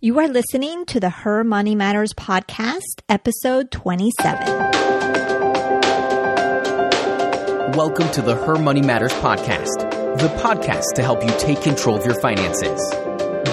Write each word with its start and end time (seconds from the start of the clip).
You 0.00 0.20
are 0.20 0.28
listening 0.28 0.84
to 0.86 1.00
the 1.00 1.10
Her 1.10 1.42
Money 1.42 1.74
Matters 1.74 2.12
podcast, 2.12 3.02
episode 3.08 3.72
27. 3.72 4.46
Welcome 7.72 8.08
to 8.12 8.22
the 8.22 8.36
Her 8.46 8.54
Money 8.54 8.80
Matters 8.80 9.12
podcast, 9.14 9.90
the 10.20 10.28
podcast 10.40 10.94
to 10.94 11.02
help 11.02 11.24
you 11.24 11.30
take 11.40 11.62
control 11.62 11.96
of 11.96 12.06
your 12.06 12.14
finances. 12.20 12.80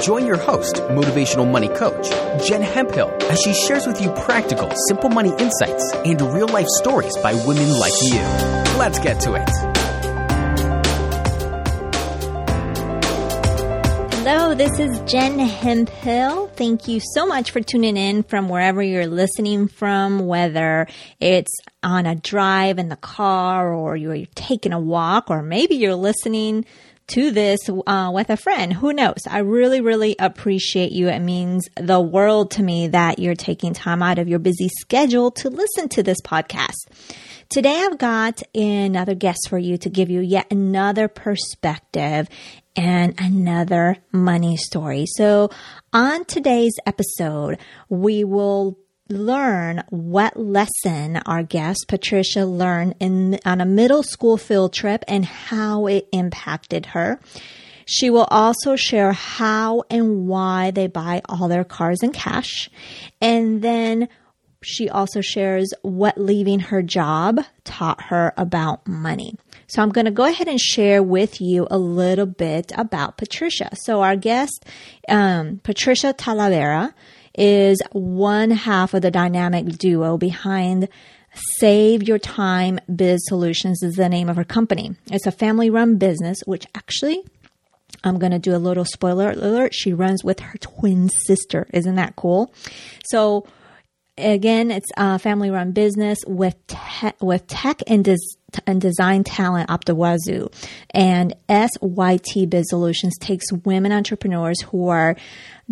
Join 0.05 0.28
your 0.28 0.38
host, 0.38 0.76
motivational 0.76 1.50
money 1.50 1.70
coach, 1.70 2.12
Jen 2.48 2.62
Hemphill, 2.62 3.09
as 3.21 3.39
she 3.41 3.52
shares 3.52 3.88
with 3.88 4.00
you 4.00 4.12
practical, 4.12 4.71
simple 4.88 5.09
money 5.09 5.34
insights 5.39 5.93
and 6.05 6.21
real 6.21 6.50
life 6.50 6.68
stories 6.68 7.18
by 7.23 7.34
women 7.48 7.80
like 7.80 7.93
you. 8.04 8.20
Let's 8.77 9.00
get 9.00 9.20
to 9.21 9.34
it. 9.34 9.75
This 14.57 14.79
is 14.79 14.99
Jen 15.01 15.37
Hemphill. 15.37 16.47
Thank 16.55 16.87
you 16.87 17.01
so 17.13 17.25
much 17.25 17.51
for 17.51 17.59
tuning 17.59 17.97
in 17.97 18.23
from 18.23 18.47
wherever 18.47 18.82
you're 18.82 19.05
listening 19.05 19.68
from, 19.68 20.27
whether 20.27 20.87
it's 21.19 21.51
on 21.83 22.05
a 22.05 22.15
drive 22.15 22.79
in 22.79 22.87
the 22.87 22.96
car 22.96 23.73
or 23.73 23.97
you're 23.97 24.25
taking 24.33 24.71
a 24.71 24.79
walk, 24.79 25.29
or 25.29 25.41
maybe 25.41 25.75
you're 25.75 25.93
listening 25.93 26.63
to 27.07 27.32
this 27.32 27.60
uh, 27.86 28.10
with 28.13 28.29
a 28.29 28.37
friend. 28.37 28.71
Who 28.71 28.93
knows? 28.93 29.27
I 29.29 29.39
really, 29.39 29.82
really 29.82 30.15
appreciate 30.18 30.93
you. 30.93 31.10
It 31.10 31.19
means 31.19 31.68
the 31.75 31.99
world 31.99 32.52
to 32.52 32.63
me 32.63 32.88
that 32.88 33.19
you're 33.19 33.35
taking 33.35 33.73
time 33.73 34.02
out 34.02 34.19
of 34.19 34.30
your 34.30 34.39
busy 34.39 34.69
schedule 34.80 35.31
to 35.31 35.49
listen 35.49 35.89
to 35.89 36.03
this 36.03 36.22
podcast. 36.22 36.88
Today 37.49 37.85
I've 37.85 37.99
got 37.99 38.41
another 38.55 39.13
guest 39.13 39.47
for 39.49 39.58
you 39.58 39.77
to 39.77 39.89
give 39.89 40.09
you 40.09 40.19
yet 40.19 40.52
another 40.52 41.08
perspective 41.08 42.27
and 42.75 43.13
another 43.19 43.97
money 44.11 44.58
story. 44.58 45.05
So 45.08 45.52
on 45.94 46.25
today's 46.25 46.73
episode, 46.88 47.59
we 47.88 48.23
will 48.23 48.80
learn 49.09 49.83
what 49.89 50.39
lesson 50.39 51.17
our 51.17 51.43
guest 51.43 51.85
Patricia 51.87 52.45
learned 52.45 52.95
in 52.99 53.39
on 53.45 53.61
a 53.61 53.65
middle 53.65 54.02
school 54.02 54.37
field 54.37 54.73
trip 54.73 55.05
and 55.07 55.23
how 55.23 55.85
it 55.85 56.07
impacted 56.11 56.87
her. 56.87 57.19
She 57.85 58.09
will 58.09 58.27
also 58.31 58.75
share 58.75 59.11
how 59.11 59.83
and 59.91 60.27
why 60.27 60.71
they 60.71 60.87
buy 60.87 61.21
all 61.30 61.47
their 61.47 61.63
cars 61.63 62.02
in 62.02 62.11
cash. 62.11 62.71
And 63.21 63.61
then 63.61 64.09
she 64.66 64.89
also 64.89 65.21
shares 65.21 65.73
what 65.83 66.17
leaving 66.17 66.59
her 66.59 66.81
job 66.81 67.39
taught 67.63 68.02
her 68.05 68.33
about 68.35 68.88
money. 68.88 69.35
So 69.67 69.81
I'm 69.81 69.89
going 69.89 70.05
to 70.05 70.11
go 70.11 70.25
ahead 70.25 70.47
and 70.47 70.59
share 70.59 71.02
with 71.03 71.39
you 71.39 71.67
a 71.69 71.77
little 71.77 72.25
bit 72.25 72.71
about 72.75 73.17
Patricia. 73.17 73.69
So 73.75 74.02
our 74.02 74.16
guest, 74.16 74.66
um, 75.08 75.59
Patricia 75.63 76.13
Talavera, 76.13 76.93
is 77.38 77.81
one 77.91 78.52
half 78.52 78.93
of 78.93 79.02
the 79.02 79.11
dynamic 79.11 79.66
duo 79.77 80.17
behind 80.17 80.88
Save 81.59 82.03
Your 82.03 82.19
Time 82.19 82.80
Biz 82.93 83.25
Solutions 83.27 83.83
is 83.83 83.95
the 83.95 84.09
name 84.09 84.30
of 84.30 84.38
her 84.38 84.45
company. 84.45 84.95
It's 85.11 85.27
a 85.27 85.31
family 85.31 85.69
run 85.69 85.97
business, 85.97 86.39
which 86.45 86.66
actually 86.73 87.23
I'm 88.03 88.19
going 88.19 88.31
to 88.31 88.39
do 88.39 88.55
a 88.55 88.58
little 88.58 88.86
spoiler 88.86 89.31
alert. 89.31 89.73
She 89.73 89.93
runs 89.93 90.23
with 90.23 90.39
her 90.39 90.58
twin 90.59 91.09
sister. 91.09 91.67
Isn't 91.73 91.95
that 91.95 92.16
cool? 92.16 92.53
So 93.05 93.45
again, 94.17 94.71
it's 94.71 94.89
a 94.97 95.19
family 95.19 95.49
run 95.49 95.71
business 95.71 96.19
with 96.25 96.55
te- 96.67 97.11
with 97.21 97.47
tech 97.47 97.81
and 97.88 98.03
des- 98.03 98.16
and 98.66 98.80
design 98.80 99.23
talent 99.23 99.69
up 99.69 99.85
the 99.85 99.95
wazoo. 99.95 100.49
And 100.91 101.35
SYT 101.49 102.49
Biz 102.49 102.66
Solutions 102.69 103.17
takes 103.19 103.52
women 103.52 103.91
entrepreneurs 103.91 104.61
who 104.61 104.89
are 104.89 105.16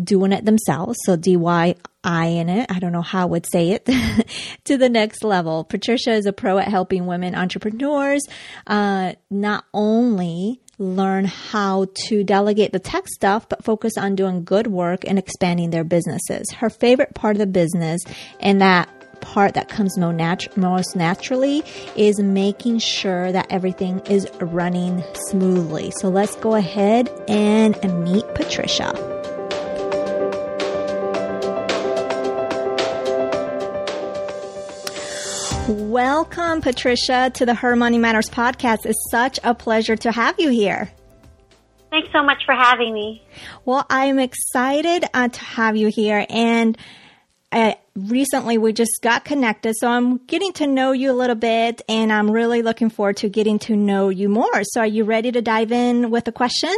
doing 0.01 0.31
it 0.31 0.45
themselves. 0.45 0.97
So 1.05 1.15
DY 1.15 1.75
in 2.05 2.49
it. 2.49 2.69
I 2.69 2.79
don't 2.79 2.91
know 2.91 3.01
how 3.01 3.21
I 3.21 3.25
would 3.25 3.45
say 3.49 3.71
it 3.71 3.85
to 4.65 4.77
the 4.77 4.89
next 4.89 5.23
level. 5.23 5.63
Patricia 5.63 6.11
is 6.11 6.25
a 6.25 6.33
pro 6.33 6.57
at 6.57 6.67
helping 6.67 7.05
women 7.05 7.35
entrepreneurs, 7.35 8.23
uh, 8.67 9.13
not 9.29 9.63
only 9.73 10.59
learn 10.79 11.25
how 11.25 11.87
to 12.07 12.23
delegate 12.23 12.71
the 12.71 12.79
tech 12.79 13.07
stuff, 13.07 13.47
but 13.47 13.63
focus 13.63 13.93
on 13.97 14.15
doing 14.15 14.43
good 14.43 14.67
work 14.67 15.03
and 15.07 15.19
expanding 15.19 15.69
their 15.69 15.83
businesses. 15.83 16.51
Her 16.51 16.69
favorite 16.69 17.13
part 17.13 17.35
of 17.35 17.39
the 17.39 17.47
business 17.47 18.01
and 18.39 18.61
that 18.61 18.89
part 19.21 19.53
that 19.53 19.69
comes 19.69 19.97
most, 19.97 20.17
natu- 20.17 20.57
most 20.57 20.95
naturally 20.95 21.63
is 21.95 22.19
making 22.19 22.79
sure 22.79 23.31
that 23.31 23.47
everything 23.49 23.99
is 24.01 24.27
running 24.41 25.03
smoothly. 25.29 25.91
So 25.99 26.09
let's 26.09 26.35
go 26.35 26.55
ahead 26.55 27.09
and 27.27 27.75
meet 28.03 28.25
Patricia. 28.35 29.22
Welcome, 35.69 36.59
Patricia, 36.59 37.31
to 37.35 37.45
the 37.45 37.53
Her 37.53 37.77
Money 37.77 37.97
Matters 37.97 38.29
podcast. 38.29 38.85
It's 38.85 38.99
such 39.09 39.39
a 39.45 39.55
pleasure 39.55 39.95
to 39.95 40.11
have 40.11 40.37
you 40.37 40.49
here. 40.49 40.91
Thanks 41.89 42.09
so 42.11 42.21
much 42.21 42.43
for 42.45 42.53
having 42.53 42.93
me. 42.93 43.23
Well, 43.63 43.85
I'm 43.89 44.19
excited 44.19 45.05
uh, 45.13 45.29
to 45.29 45.39
have 45.39 45.77
you 45.77 45.87
here. 45.87 46.25
And 46.29 46.77
uh, 47.53 47.75
recently 47.95 48.57
we 48.57 48.73
just 48.73 48.99
got 49.01 49.23
connected, 49.23 49.75
so 49.77 49.87
I'm 49.87 50.17
getting 50.25 50.51
to 50.53 50.67
know 50.67 50.91
you 50.91 51.11
a 51.11 51.13
little 51.13 51.35
bit, 51.35 51.81
and 51.87 52.11
I'm 52.11 52.29
really 52.29 52.61
looking 52.61 52.89
forward 52.89 53.17
to 53.17 53.29
getting 53.29 53.57
to 53.59 53.75
know 53.77 54.09
you 54.09 54.27
more. 54.27 54.63
So, 54.63 54.81
are 54.81 54.87
you 54.87 55.05
ready 55.05 55.31
to 55.31 55.41
dive 55.41 55.71
in 55.71 56.09
with 56.09 56.25
the 56.25 56.33
questions? 56.33 56.77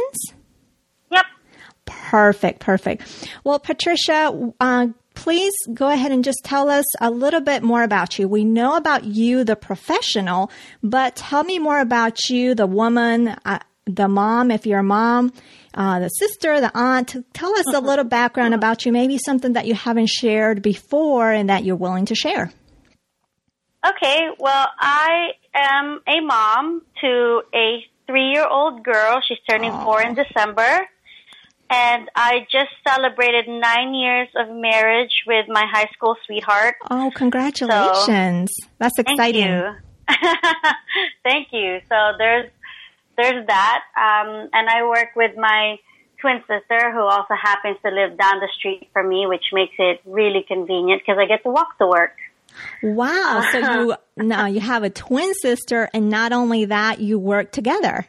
Yep. 1.10 1.24
Perfect, 1.86 2.60
perfect. 2.60 3.28
Well, 3.42 3.58
Patricia, 3.58 4.52
uh, 4.60 4.88
please 5.16 5.54
go 5.74 5.88
ahead 5.88 6.12
and 6.12 6.22
just 6.22 6.40
tell 6.44 6.68
us 6.68 6.84
a 7.00 7.10
little 7.10 7.40
bit 7.40 7.62
more 7.62 7.82
about 7.82 8.18
you. 8.18 8.28
We 8.28 8.44
know 8.44 8.76
about 8.76 9.04
you, 9.04 9.42
the 9.42 9.56
professional, 9.56 10.50
but 10.82 11.16
tell 11.16 11.42
me 11.42 11.58
more 11.58 11.80
about 11.80 12.28
you, 12.28 12.54
the 12.54 12.66
woman, 12.66 13.28
uh, 13.44 13.58
the 13.86 14.08
mom, 14.08 14.50
if 14.50 14.66
you're 14.66 14.80
a 14.80 14.84
mom, 14.84 15.32
uh, 15.74 16.00
the 16.00 16.08
sister, 16.08 16.60
the 16.60 16.70
aunt. 16.76 17.16
Tell 17.32 17.56
us 17.56 17.74
a 17.74 17.80
little 17.80 18.04
background 18.04 18.54
about 18.60 18.86
you, 18.86 18.92
maybe 18.92 19.18
something 19.18 19.54
that 19.54 19.66
you 19.66 19.74
haven't 19.74 20.08
shared 20.08 20.62
before 20.62 21.32
and 21.32 21.50
that 21.50 21.64
you're 21.64 21.76
willing 21.76 22.06
to 22.06 22.14
share. 22.14 22.52
Okay, 23.84 24.28
well, 24.38 24.68
I 24.80 25.30
am 25.54 26.00
a 26.06 26.20
mom 26.20 26.82
to 27.00 27.42
a 27.54 27.84
three 28.06 28.30
year 28.32 28.46
old 28.46 28.82
girl. 28.84 29.20
She's 29.26 29.38
turning 29.48 29.70
Aww. 29.70 29.84
four 29.84 30.02
in 30.02 30.14
December 30.14 30.88
and 31.70 32.08
I 32.14 32.46
just 32.50 32.70
celebrated 32.86 33.48
nine 33.48 33.94
years 33.94 34.28
of 34.36 34.48
marriage 34.54 35.22
with 35.26 35.46
my 35.48 35.64
high 35.70 35.88
school 35.92 36.16
sweetheart. 36.26 36.76
Oh, 36.90 37.10
congratulations! 37.14 38.50
So, 38.60 38.68
That's 38.78 38.98
exciting. 38.98 39.44
Thank 39.44 39.64
you. 39.64 39.86
thank 41.24 41.48
you. 41.52 41.80
So 41.88 41.96
there's 42.18 42.50
there's 43.16 43.46
that, 43.46 43.82
um, 43.96 44.48
and 44.52 44.68
I 44.68 44.86
work 44.86 45.08
with 45.16 45.32
my 45.36 45.76
twin 46.20 46.40
sister 46.40 46.92
who 46.92 47.00
also 47.00 47.34
happens 47.40 47.78
to 47.84 47.90
live 47.90 48.18
down 48.18 48.40
the 48.40 48.48
street 48.58 48.88
from 48.92 49.08
me, 49.08 49.26
which 49.26 49.44
makes 49.52 49.74
it 49.78 50.00
really 50.04 50.44
convenient 50.46 51.02
because 51.02 51.18
I 51.20 51.26
get 51.26 51.42
to 51.42 51.50
walk 51.50 51.78
to 51.78 51.86
work. 51.86 52.16
Wow! 52.82 53.44
So 53.50 53.58
you 53.58 53.94
now 54.16 54.46
you 54.46 54.60
have 54.60 54.84
a 54.84 54.90
twin 54.90 55.34
sister, 55.34 55.88
and 55.92 56.08
not 56.08 56.32
only 56.32 56.66
that, 56.66 57.00
you 57.00 57.18
work 57.18 57.50
together 57.50 58.06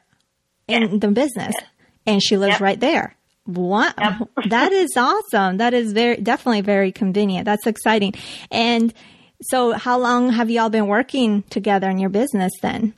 in 0.67 0.83
yes. 0.83 0.91
the 0.99 1.07
business, 1.07 1.53
yes. 1.57 1.69
and 2.05 2.23
she 2.23 2.37
lives 2.37 2.53
yep. 2.53 2.61
right 2.61 2.79
there. 2.79 3.16
What? 3.47 3.95
Yep. 3.97 4.29
that 4.49 4.71
is 4.71 4.91
awesome. 4.95 5.57
That 5.57 5.73
is 5.73 5.93
very, 5.93 6.17
definitely 6.17 6.61
very 6.61 6.91
convenient. 6.91 7.45
That's 7.45 7.65
exciting. 7.65 8.13
And 8.51 8.93
so 9.41 9.73
how 9.73 9.97
long 9.97 10.31
have 10.31 10.49
you 10.49 10.59
all 10.59 10.69
been 10.69 10.87
working 10.87 11.43
together 11.43 11.89
in 11.89 11.97
your 11.97 12.09
business 12.09 12.51
then? 12.61 12.93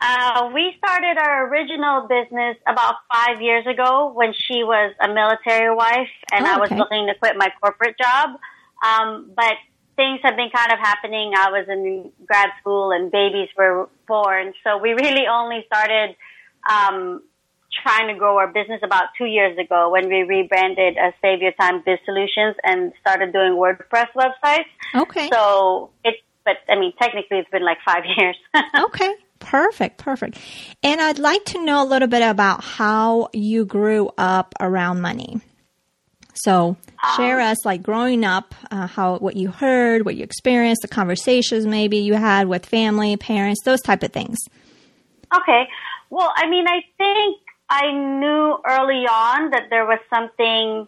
Uh, 0.00 0.50
we 0.54 0.74
started 0.76 1.16
our 1.18 1.48
original 1.48 2.06
business 2.06 2.56
about 2.66 2.96
five 3.12 3.40
years 3.40 3.66
ago 3.66 4.12
when 4.14 4.34
she 4.34 4.62
was 4.62 4.94
a 5.00 5.08
military 5.08 5.74
wife 5.74 6.10
and 6.32 6.44
oh, 6.44 6.50
I 6.50 6.58
was 6.58 6.70
looking 6.70 7.06
to 7.06 7.14
quit 7.18 7.36
my 7.36 7.48
corporate 7.60 7.96
job. 7.98 8.38
Um, 8.86 9.30
but 9.34 9.54
things 9.96 10.20
have 10.22 10.36
been 10.36 10.50
kind 10.54 10.70
of 10.70 10.78
happening. 10.78 11.32
I 11.34 11.50
was 11.50 11.66
in 11.68 12.12
grad 12.26 12.50
school 12.60 12.92
and 12.92 13.10
babies 13.10 13.48
were 13.56 13.88
born. 14.06 14.52
So 14.62 14.76
we 14.76 14.90
really 14.90 15.26
only 15.26 15.64
started, 15.66 16.14
um, 16.70 17.22
trying 17.82 18.08
to 18.08 18.18
grow 18.18 18.38
our 18.38 18.48
business 18.48 18.80
about 18.82 19.08
two 19.18 19.26
years 19.26 19.56
ago 19.58 19.90
when 19.90 20.08
we 20.08 20.22
rebranded 20.22 20.96
as 20.96 21.12
Save 21.22 21.42
Your 21.42 21.52
Time 21.52 21.82
Biz 21.84 21.98
Solutions 22.04 22.56
and 22.62 22.92
started 23.00 23.32
doing 23.32 23.52
WordPress 23.52 24.08
websites. 24.16 24.66
Okay. 24.94 25.28
So 25.32 25.90
it, 26.04 26.16
but 26.44 26.56
I 26.68 26.78
mean, 26.78 26.92
technically 27.00 27.38
it's 27.38 27.50
been 27.50 27.64
like 27.64 27.78
five 27.84 28.04
years. 28.16 28.36
okay. 28.74 29.14
Perfect, 29.38 29.98
perfect. 29.98 30.38
And 30.82 31.00
I'd 31.00 31.18
like 31.18 31.44
to 31.46 31.64
know 31.64 31.82
a 31.82 31.86
little 31.86 32.08
bit 32.08 32.22
about 32.22 32.64
how 32.64 33.28
you 33.32 33.64
grew 33.64 34.10
up 34.16 34.54
around 34.60 35.02
money. 35.02 35.40
So 36.34 36.76
share 37.16 37.40
um, 37.40 37.52
us 37.52 37.64
like 37.64 37.82
growing 37.82 38.24
up, 38.24 38.54
uh, 38.70 38.86
how 38.86 39.18
what 39.18 39.36
you 39.36 39.50
heard, 39.50 40.04
what 40.04 40.16
you 40.16 40.24
experienced, 40.24 40.82
the 40.82 40.88
conversations 40.88 41.66
maybe 41.66 41.98
you 41.98 42.14
had 42.14 42.48
with 42.48 42.66
family, 42.66 43.16
parents, 43.16 43.62
those 43.64 43.80
type 43.80 44.02
of 44.02 44.12
things. 44.12 44.38
Okay. 45.34 45.64
Well, 46.10 46.32
I 46.36 46.48
mean, 46.48 46.66
I 46.68 46.80
think 46.98 47.40
I 47.68 47.92
knew 47.92 48.58
early 48.64 49.06
on 49.06 49.50
that 49.50 49.68
there 49.70 49.84
was 49.84 49.98
something 50.08 50.86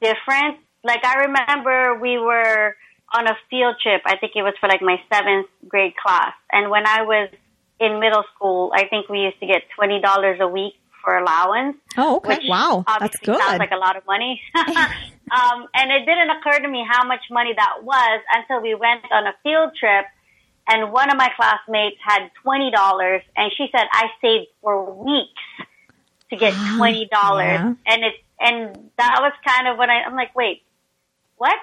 different. 0.00 0.58
Like 0.82 1.04
I 1.04 1.26
remember 1.26 1.98
we 2.00 2.18
were 2.18 2.74
on 3.12 3.26
a 3.26 3.36
field 3.50 3.76
trip. 3.82 4.02
I 4.06 4.16
think 4.16 4.32
it 4.34 4.42
was 4.42 4.54
for 4.60 4.68
like 4.68 4.82
my 4.82 4.96
seventh 5.12 5.48
grade 5.68 5.94
class. 5.96 6.32
And 6.52 6.70
when 6.70 6.86
I 6.86 7.02
was 7.02 7.28
in 7.80 8.00
middle 8.00 8.24
school, 8.34 8.72
I 8.74 8.86
think 8.88 9.08
we 9.08 9.20
used 9.20 9.40
to 9.40 9.46
get 9.46 9.62
twenty 9.74 10.00
dollars 10.00 10.38
a 10.40 10.48
week 10.48 10.74
for 11.04 11.16
allowance. 11.18 11.76
Oh, 11.96 12.16
okay. 12.16 12.40
wow, 12.48 12.84
that's 12.86 13.18
good. 13.18 13.38
Sounds 13.38 13.58
like 13.58 13.70
a 13.70 13.76
lot 13.76 13.96
of 13.96 14.06
money. 14.06 14.40
um, 14.56 15.68
and 15.74 15.92
it 15.92 16.06
didn't 16.06 16.30
occur 16.30 16.58
to 16.60 16.68
me 16.68 16.84
how 16.88 17.06
much 17.06 17.24
money 17.30 17.52
that 17.56 17.82
was 17.82 18.20
until 18.32 18.62
we 18.62 18.74
went 18.74 19.04
on 19.12 19.26
a 19.26 19.34
field 19.42 19.70
trip. 19.78 20.06
And 20.68 20.92
one 20.92 21.10
of 21.10 21.16
my 21.16 21.30
classmates 21.36 21.96
had 22.02 22.30
twenty 22.42 22.70
dollars, 22.70 23.22
and 23.36 23.52
she 23.56 23.66
said 23.70 23.86
I 23.92 24.06
saved 24.20 24.48
for 24.62 24.92
weeks 24.92 25.68
to 26.30 26.36
get 26.36 26.54
oh, 26.56 26.76
twenty 26.76 27.06
dollars, 27.06 27.60
yeah. 27.60 27.74
and 27.86 28.04
it 28.04 28.14
and 28.38 28.90
that 28.98 29.18
was 29.20 29.32
kind 29.46 29.68
of 29.68 29.78
when 29.78 29.90
I, 29.90 30.02
I'm 30.02 30.14
like, 30.14 30.34
wait, 30.34 30.62
what? 31.36 31.56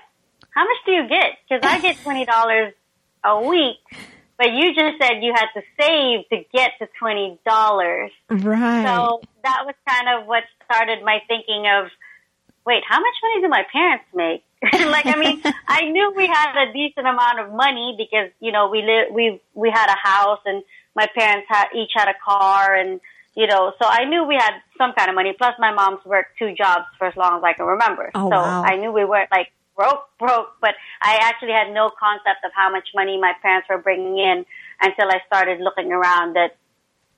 How 0.54 0.64
much 0.64 0.78
do 0.86 0.92
you 0.92 1.08
get? 1.08 1.38
Because 1.48 1.62
I 1.64 1.80
get 1.80 1.98
twenty 2.04 2.26
dollars 2.26 2.74
a 3.24 3.42
week, 3.42 3.78
but 4.38 4.52
you 4.52 4.74
just 4.74 4.98
said 5.02 5.24
you 5.24 5.34
had 5.34 5.48
to 5.56 5.62
save 5.80 6.28
to 6.30 6.46
get 6.54 6.72
to 6.80 6.88
twenty 7.00 7.40
dollars. 7.46 8.12
Right. 8.30 8.86
So 8.86 9.22
that 9.44 9.64
was 9.66 9.76
kind 9.88 10.20
of 10.20 10.28
what 10.28 10.44
started 10.66 11.04
my 11.04 11.20
thinking 11.28 11.66
of, 11.68 11.88
wait, 12.66 12.84
how 12.88 13.00
much 13.00 13.14
money 13.22 13.42
do 13.42 13.50
my 13.50 13.64
parents 13.72 14.06
make? 14.14 14.44
like, 14.88 15.06
I 15.06 15.18
mean, 15.18 15.42
I 15.68 15.82
knew 15.90 16.14
we 16.16 16.28
had 16.28 16.70
a 16.70 16.74
decent 16.74 17.06
amount 17.06 17.40
of 17.40 17.54
money 17.54 17.96
because 17.98 18.30
you 18.40 18.52
know 18.52 18.70
we 18.70 18.82
live 18.82 19.14
we 19.14 19.42
we 19.54 19.70
had 19.70 19.90
a 19.90 19.98
house 19.98 20.40
and 20.46 20.64
my 20.96 21.08
parents 21.16 21.48
had 21.50 21.68
each 21.76 21.92
had 21.94 22.08
a 22.08 22.14
car 22.24 22.76
and 22.76 23.02
you 23.36 23.48
know, 23.48 23.74
so 23.82 23.88
I 23.88 24.06
knew 24.06 24.24
we 24.24 24.36
had 24.36 24.54
some 24.78 24.94
kind 24.94 25.10
of 25.10 25.16
money. 25.16 25.34
Plus, 25.38 25.56
my 25.60 25.74
mom's 25.74 26.06
worked 26.06 26.38
two 26.38 26.54
jobs 26.54 26.86
for 26.98 27.08
as 27.08 27.16
long 27.16 27.38
as 27.38 27.44
I 27.44 27.54
can 27.54 27.66
remember. 27.66 28.12
Oh, 28.14 28.30
so 28.30 28.36
wow. 28.36 28.64
I 28.64 28.76
knew 28.76 28.92
we 28.92 29.06
weren't 29.06 29.32
like 29.32 29.52
broke, 29.76 30.06
broke, 30.20 30.54
but 30.62 30.76
I 31.02 31.18
actually 31.22 31.52
had 31.52 31.74
no 31.74 31.90
concept 32.00 32.46
of 32.46 32.52
how 32.56 32.70
much 32.72 32.90
money 32.94 33.20
my 33.20 33.34
parents 33.42 33.68
were 33.70 33.80
bringing 33.80 34.20
in 34.20 34.46
until 34.82 35.10
I 35.10 35.20
started 35.26 35.60
looking 35.62 35.92
around 35.92 36.38
at 36.38 36.56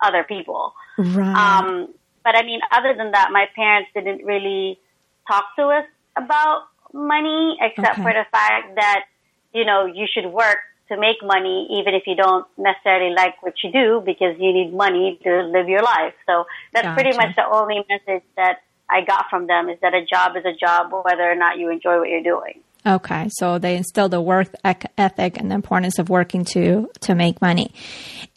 other 0.02 0.24
people. 0.24 0.74
Right. 0.98 1.36
Um, 1.36 1.94
but 2.24 2.38
I 2.38 2.44
mean, 2.44 2.62
other 2.72 2.94
than 2.98 3.12
that, 3.12 3.30
my 3.32 3.48
parents 3.54 3.90
didn't 3.94 4.24
really 4.26 4.80
talk 5.28 5.46
to 5.58 5.64
us 5.68 5.86
about 6.16 6.68
money 6.94 7.58
except 7.60 8.00
Okay. 8.00 8.04
for 8.04 8.14
the 8.14 8.26
fact 8.32 8.76
that, 8.76 9.04
you 9.54 9.66
know, 9.66 9.86
you 9.86 10.08
should 10.12 10.28
work 10.32 10.60
to 10.90 10.98
make 10.98 11.18
money 11.24 11.68
even 11.80 11.94
if 11.94 12.04
you 12.06 12.16
don't 12.16 12.46
necessarily 12.58 13.14
like 13.16 13.42
what 13.42 13.54
you 13.64 13.72
do 13.72 14.02
because 14.06 14.36
you 14.40 14.54
need 14.54 14.74
money 14.74 15.20
to 15.24 15.44
live 15.44 15.68
your 15.68 15.82
life. 15.82 16.14
So 16.26 16.46
that's 16.74 16.94
pretty 16.94 17.16
much 17.18 17.36
the 17.36 17.46
only 17.46 17.84
message 17.90 18.24
that 18.36 18.62
I 18.90 19.02
got 19.02 19.30
from 19.30 19.48
them 19.48 19.70
is 19.70 19.80
that 19.82 19.94
a 19.94 20.06
job 20.06 20.36
is 20.38 20.46
a 20.46 20.56
job 20.56 20.92
whether 21.04 21.30
or 21.30 21.36
not 21.36 21.58
you 21.58 21.70
enjoy 21.72 22.00
what 22.00 22.10
you're 22.10 22.24
doing. 22.24 22.62
Okay, 22.88 23.30
so 23.32 23.58
they 23.58 23.78
instilled 23.78 24.12
the 24.12 24.22
work 24.22 24.50
ethic 24.64 25.38
and 25.38 25.50
the 25.50 25.56
importance 25.56 25.98
of 25.98 26.08
working 26.10 26.46
to 26.54 26.88
to 27.02 27.16
make 27.16 27.42
money. 27.42 27.74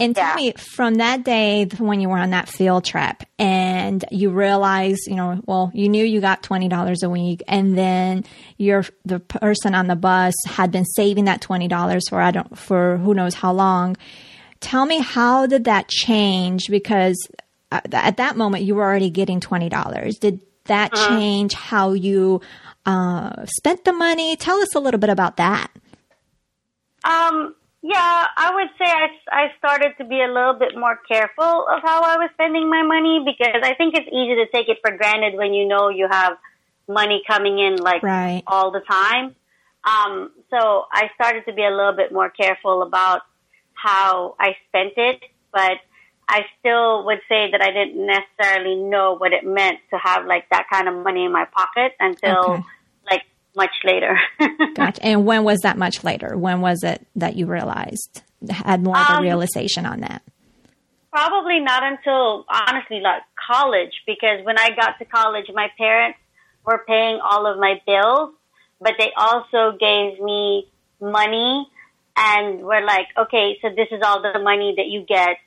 And 0.00 0.14
tell 0.16 0.28
Yeah. 0.30 0.34
me, 0.36 0.52
from 0.52 0.94
that 0.96 1.22
day 1.22 1.66
when 1.78 2.00
you 2.00 2.08
were 2.08 2.16
on 2.16 2.30
that 2.30 2.48
field 2.48 2.84
trip 2.86 3.24
and 3.38 4.02
you 4.10 4.30
realized, 4.30 5.00
you 5.06 5.16
know, 5.16 5.40
well, 5.44 5.70
you 5.74 5.88
knew 5.90 6.04
you 6.04 6.20
got 6.22 6.42
twenty 6.42 6.68
dollars 6.68 7.02
a 7.02 7.10
week, 7.10 7.42
and 7.46 7.76
then 7.76 8.24
your 8.56 8.86
the 9.04 9.20
person 9.20 9.74
on 9.74 9.86
the 9.86 9.96
bus 9.96 10.34
had 10.46 10.70
been 10.70 10.86
saving 10.86 11.26
that 11.26 11.42
twenty 11.42 11.68
dollars 11.68 12.08
for 12.08 12.20
I 12.20 12.30
don't 12.30 12.58
for 12.58 12.96
who 12.96 13.12
knows 13.12 13.34
how 13.34 13.52
long. 13.52 13.96
Tell 14.60 14.86
me, 14.86 14.98
how 15.00 15.46
did 15.46 15.64
that 15.64 15.88
change? 15.88 16.68
Because 16.70 17.16
uh, 17.70 17.80
at 17.92 18.16
that 18.16 18.36
moment, 18.36 18.64
you 18.64 18.74
were 18.76 18.82
already 18.82 19.10
getting 19.10 19.40
twenty 19.40 19.68
dollars. 19.68 20.16
Did 20.18 20.40
that 20.64 20.92
change 20.94 21.54
how 21.54 21.92
you 21.92 22.40
uh, 22.88 23.44
spent 23.44 23.85
the 23.85 23.93
money? 23.93 24.35
Tell 24.37 24.56
us 24.62 24.75
a 24.75 24.81
little 24.81 24.99
bit 24.99 25.11
about 25.11 25.37
that. 25.37 25.70
Um, 27.05 27.55
yeah, 27.82 28.26
I 28.37 28.55
would 28.55 28.70
say 28.79 28.90
I, 28.90 29.08
I 29.31 29.52
started 29.58 29.93
to 29.99 30.05
be 30.05 30.20
a 30.20 30.26
little 30.26 30.55
bit 30.55 30.76
more 30.76 30.99
careful 31.06 31.67
of 31.69 31.82
how 31.82 32.02
I 32.02 32.17
was 32.17 32.31
spending 32.35 32.69
my 32.69 32.82
money 32.82 33.23
because 33.25 33.61
I 33.62 33.75
think 33.75 33.94
it's 33.94 34.08
easy 34.08 34.35
to 34.37 34.46
take 34.52 34.69
it 34.69 34.79
for 34.82 34.96
granted 34.96 35.35
when 35.37 35.55
you 35.55 35.69
know 35.69 35.90
you 35.90 36.08
have 36.11 36.38
money 36.88 37.23
coming 37.26 37.58
in 37.58 37.76
like 37.76 38.02
Right. 38.02 38.43
all 38.46 38.70
the 38.73 38.81
time. 38.81 39.37
Um, 39.84 40.31
so 40.50 40.87
I 40.93 41.11
started 41.14 41.44
to 41.46 41.52
be 41.52 41.62
a 41.62 41.70
little 41.70 41.93
bit 41.94 42.12
more 42.12 42.31
careful 42.31 42.82
about 42.82 43.23
how 43.75 44.34
I 44.41 44.56
spent 44.69 44.94
it, 44.96 45.23
but 45.52 45.79
I 46.29 46.44
still 46.58 47.05
would 47.06 47.20
say 47.29 47.50
that 47.52 47.62
I 47.62 47.70
didn't 47.70 48.05
necessarily 48.05 48.75
know 48.75 49.17
what 49.17 49.32
it 49.32 49.44
meant 49.44 49.79
to 49.91 49.99
have 49.99 50.26
like 50.26 50.49
that 50.50 50.67
kind 50.70 50.88
of 50.88 50.94
money 51.05 51.25
in 51.25 51.32
my 51.32 51.44
pocket 51.44 51.93
until 52.00 52.55
Okay. 52.55 52.64
Much 53.58 53.75
later. 53.84 54.19
Gotcha. 54.75 55.05
And 55.05 55.26
when 55.26 55.44
was 55.44 55.58
that 55.64 55.76
much 55.76 56.02
later? 56.05 56.38
When 56.38 56.62
was 56.62 56.82
it 56.82 57.06
that 57.16 57.37
you 57.37 57.44
realized, 57.46 58.22
had 58.49 58.82
more 58.82 58.96
of 58.96 59.06
a 59.10 59.16
Um, 59.16 59.22
realization 59.22 59.84
on 59.84 60.00
that? 60.00 60.22
Probably 61.12 61.60
not 61.60 61.82
until 61.82 62.46
honestly 62.49 63.00
like 63.00 63.22
college 63.50 63.93
because 64.06 64.44
when 64.44 64.58
I 64.58 64.70
got 64.70 64.99
to 64.99 65.05
college 65.05 65.46
my 65.55 65.69
parents 65.76 66.19
were 66.64 66.84
paying 66.87 67.19
all 67.22 67.46
of 67.46 67.58
my 67.58 67.81
bills 67.87 68.31
but 68.81 68.93
they 68.99 69.10
also 69.16 69.76
gave 69.78 70.20
me 70.20 70.69
money 71.00 71.66
and 72.16 72.60
were 72.60 72.82
like 72.84 73.06
okay 73.16 73.58
so 73.62 73.70
this 73.70 73.88
is 73.90 74.00
all 74.05 74.20
the 74.20 74.38
money 74.38 74.75
that 74.76 74.87
you 74.87 75.00
get 75.02 75.38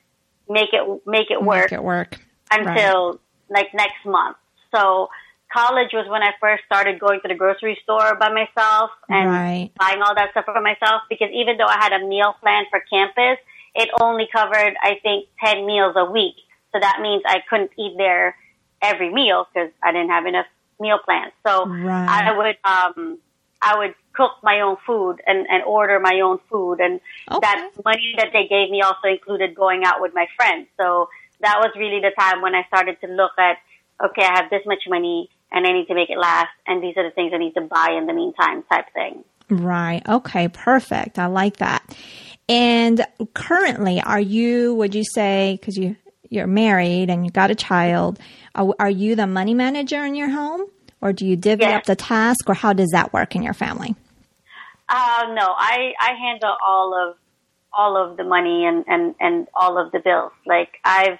make 0.48 0.70
it 0.72 0.84
make 1.06 1.30
it 1.30 1.40
work 1.42 1.70
Make 1.70 1.78
it 1.80 1.84
work. 1.84 2.18
until 2.50 3.20
like 3.48 3.72
next 3.72 4.04
month. 4.04 4.36
So 4.74 5.08
college 5.52 5.92
was 5.92 6.08
when 6.08 6.22
I 6.22 6.32
first 6.40 6.64
started 6.64 6.98
going 6.98 7.20
to 7.22 7.28
the 7.28 7.34
grocery 7.34 7.78
store 7.82 8.16
by 8.16 8.30
myself 8.30 8.90
and 9.08 9.28
Right. 9.28 9.70
buying 9.78 10.02
all 10.02 10.14
that 10.14 10.30
stuff 10.30 10.46
for 10.46 10.60
myself 10.60 11.02
because 11.08 11.28
even 11.32 11.56
though 11.58 11.66
I 11.66 11.78
had 11.78 11.92
a 11.92 12.06
meal 12.06 12.34
plan 12.40 12.64
for 12.70 12.80
campus, 12.90 13.38
it 13.74 13.88
only 14.00 14.28
covered, 14.32 14.74
I 14.82 14.98
think, 15.02 15.28
10 15.44 15.66
meals 15.66 15.94
a 15.96 16.04
week. 16.04 16.36
So 16.72 16.80
that 16.80 17.00
means 17.00 17.22
I 17.26 17.40
couldn't 17.48 17.70
eat 17.78 17.94
there 17.96 18.36
every 18.80 19.12
meal 19.12 19.46
because 19.52 19.70
I 19.82 19.92
didn't 19.92 20.10
have 20.10 20.26
enough 20.26 20.46
meal 20.80 20.98
plans. 21.04 21.32
So 21.46 21.68
Right. 21.68 22.08
I 22.08 22.32
would, 22.36 22.56
um, 22.64 23.18
I 23.60 23.78
would 23.78 23.94
cook 24.14 24.32
my 24.42 24.60
own 24.60 24.76
food 24.86 25.20
and, 25.26 25.46
and 25.48 25.62
order 25.64 26.00
my 26.00 26.20
own 26.20 26.38
food. 26.50 26.80
And 26.80 27.00
Okay. 27.30 27.40
that 27.40 27.70
money 27.84 28.14
that 28.16 28.30
they 28.32 28.46
gave 28.48 28.70
me 28.70 28.82
also 28.82 29.08
included 29.08 29.54
going 29.54 29.84
out 29.84 30.00
with 30.00 30.12
my 30.14 30.26
friends. 30.36 30.66
So 30.78 31.08
that 31.40 31.58
was 31.60 31.72
really 31.76 32.00
the 32.00 32.12
time 32.18 32.42
when 32.42 32.54
I 32.54 32.64
started 32.66 33.00
to 33.02 33.06
look 33.06 33.32
at, 33.38 33.58
okay, 34.04 34.24
I 34.24 34.40
have 34.40 34.50
this 34.50 34.62
much 34.66 34.84
money 34.88 35.28
and 35.52 35.66
I 35.66 35.72
need 35.72 35.86
to 35.86 35.94
make 35.94 36.10
it 36.10 36.18
last. 36.18 36.50
And 36.66 36.82
these 36.82 36.94
are 36.96 37.02
the 37.04 37.10
things 37.14 37.32
I 37.34 37.38
need 37.38 37.54
to 37.54 37.60
buy 37.62 37.94
in 37.98 38.06
the 38.06 38.12
meantime 38.12 38.62
type 38.70 38.86
thing. 38.94 39.24
Right. 39.50 40.02
Okay. 40.08 40.48
Perfect. 40.48 41.18
I 41.18 41.26
like 41.26 41.58
that. 41.58 41.96
And 42.48 43.04
currently, 43.34 44.00
are 44.00 44.20
you? 44.20 44.74
Would 44.74 44.94
you 44.94 45.04
say 45.04 45.58
because 45.60 45.76
you 45.76 45.96
you're 46.30 46.46
married 46.46 47.10
and 47.10 47.24
you 47.24 47.30
got 47.30 47.50
a 47.50 47.54
child? 47.54 48.18
Are, 48.54 48.74
are 48.78 48.90
you 48.90 49.14
the 49.14 49.26
money 49.26 49.54
manager 49.54 50.04
in 50.04 50.14
your 50.14 50.30
home, 50.30 50.62
or 51.00 51.12
do 51.12 51.26
you 51.26 51.36
divvy 51.36 51.64
Yes. 51.64 51.74
up 51.78 51.84
the 51.84 51.96
task, 51.96 52.48
or 52.48 52.54
how 52.54 52.72
does 52.72 52.90
that 52.92 53.12
work 53.12 53.36
in 53.36 53.42
your 53.42 53.54
family? 53.54 53.94
Uh, 54.88 55.24
no, 55.34 55.54
I, 55.56 55.92
I 56.00 56.12
handle 56.20 56.54
all 56.66 56.92
of, 56.94 57.16
all 57.72 57.96
of 57.96 58.16
the 58.18 58.24
money 58.24 58.66
and, 58.66 58.84
and, 58.86 59.14
and 59.20 59.46
all 59.54 59.78
of 59.78 59.90
the 59.92 60.00
bills. 60.00 60.32
Like 60.44 60.68
I've 60.84 61.18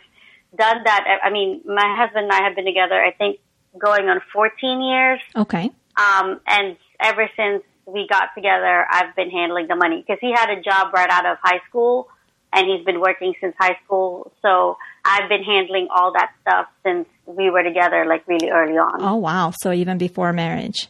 done 0.59 0.83
that. 0.85 1.21
I 1.23 1.31
mean, 1.31 1.63
my 1.65 1.95
husband 1.99 2.25
and 2.25 2.33
I 2.33 2.43
have 2.47 2.55
been 2.57 2.67
together, 2.67 2.95
I 3.03 3.13
think 3.13 3.39
going 3.79 4.09
on 4.09 4.21
14 4.33 4.83
years. 4.83 5.21
Okay. 5.37 5.71
Um, 5.97 6.41
and 6.47 6.77
ever 7.01 7.29
since 7.37 7.63
we 7.87 8.07
got 8.09 8.29
together, 8.35 8.87
I've 8.91 9.15
been 9.17 9.31
handling 9.31 9.67
the 9.69 9.77
money 9.77 10.05
because 10.07 10.19
he 10.21 10.33
had 10.33 10.51
a 10.51 10.61
job 10.63 10.93
right 10.95 11.11
out 11.11 11.27
of 11.27 11.39
high 11.43 11.61
school 11.69 12.09
and 12.53 12.69
he's 12.69 12.85
been 12.85 13.01
working 13.01 13.35
since 13.41 13.55
high 13.59 13.79
school. 13.85 14.33
So 14.43 14.77
I've 15.05 15.29
been 15.29 15.43
handling 15.43 15.89
all 15.91 16.13
that 16.13 16.33
stuff 16.43 16.67
since 16.85 17.07
we 17.27 17.51
were 17.51 17.63
together, 17.63 18.05
like 18.07 18.27
really 18.29 18.51
early 18.51 18.79
on. 18.79 19.03
Oh 19.03 19.17
wow! 19.17 19.53
So 19.61 19.73
even 19.73 19.99
before 19.99 20.33
marriage, 20.33 20.89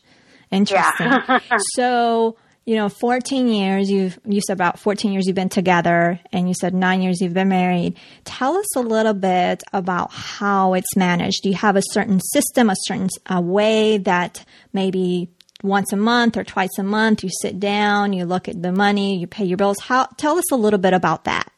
interesting. 0.50 1.12
so 1.74 2.36
you 2.64 2.76
know, 2.76 2.88
fourteen 2.88 3.48
years. 3.48 3.90
You've 3.90 4.18
you 4.24 4.40
said 4.40 4.54
about 4.54 4.78
fourteen 4.78 5.12
years 5.12 5.26
you've 5.26 5.36
been 5.36 5.48
together, 5.48 6.20
and 6.32 6.48
you 6.48 6.54
said 6.54 6.74
nine 6.74 7.02
years 7.02 7.20
you've 7.20 7.34
been 7.34 7.48
married. 7.48 7.98
Tell 8.24 8.56
us 8.56 8.76
a 8.76 8.80
little 8.80 9.14
bit 9.14 9.62
about 9.72 10.12
how 10.12 10.74
it's 10.74 10.96
managed. 10.96 11.42
Do 11.42 11.48
you 11.48 11.56
have 11.56 11.76
a 11.76 11.82
certain 11.82 12.20
system, 12.20 12.70
a 12.70 12.76
certain 12.84 13.08
uh, 13.26 13.40
way 13.40 13.98
that 13.98 14.44
maybe 14.72 15.28
once 15.62 15.92
a 15.92 15.96
month 15.96 16.36
or 16.36 16.44
twice 16.44 16.76
a 16.78 16.82
month 16.82 17.22
you 17.22 17.30
sit 17.40 17.58
down, 17.58 18.12
you 18.12 18.24
look 18.24 18.48
at 18.48 18.62
the 18.62 18.72
money, 18.72 19.16
you 19.18 19.26
pay 19.26 19.44
your 19.44 19.56
bills? 19.56 19.78
How? 19.80 20.06
Tell 20.16 20.38
us 20.38 20.52
a 20.52 20.56
little 20.56 20.80
bit 20.80 20.92
about 20.92 21.24
that. 21.24 21.50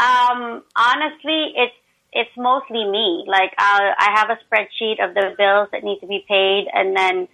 Um, 0.00 0.64
honestly, 0.74 1.52
it's 1.54 1.74
it's 2.12 2.30
mostly 2.36 2.84
me. 2.84 3.24
Like 3.28 3.52
I, 3.58 3.92
I 3.96 4.18
have 4.18 4.30
a 4.30 4.38
spreadsheet 4.44 5.04
of 5.04 5.14
the 5.14 5.34
bills 5.38 5.68
that 5.70 5.84
need 5.84 6.00
to 6.00 6.06
be 6.06 6.24
paid, 6.28 6.66
and 6.72 6.96
then 6.96 7.28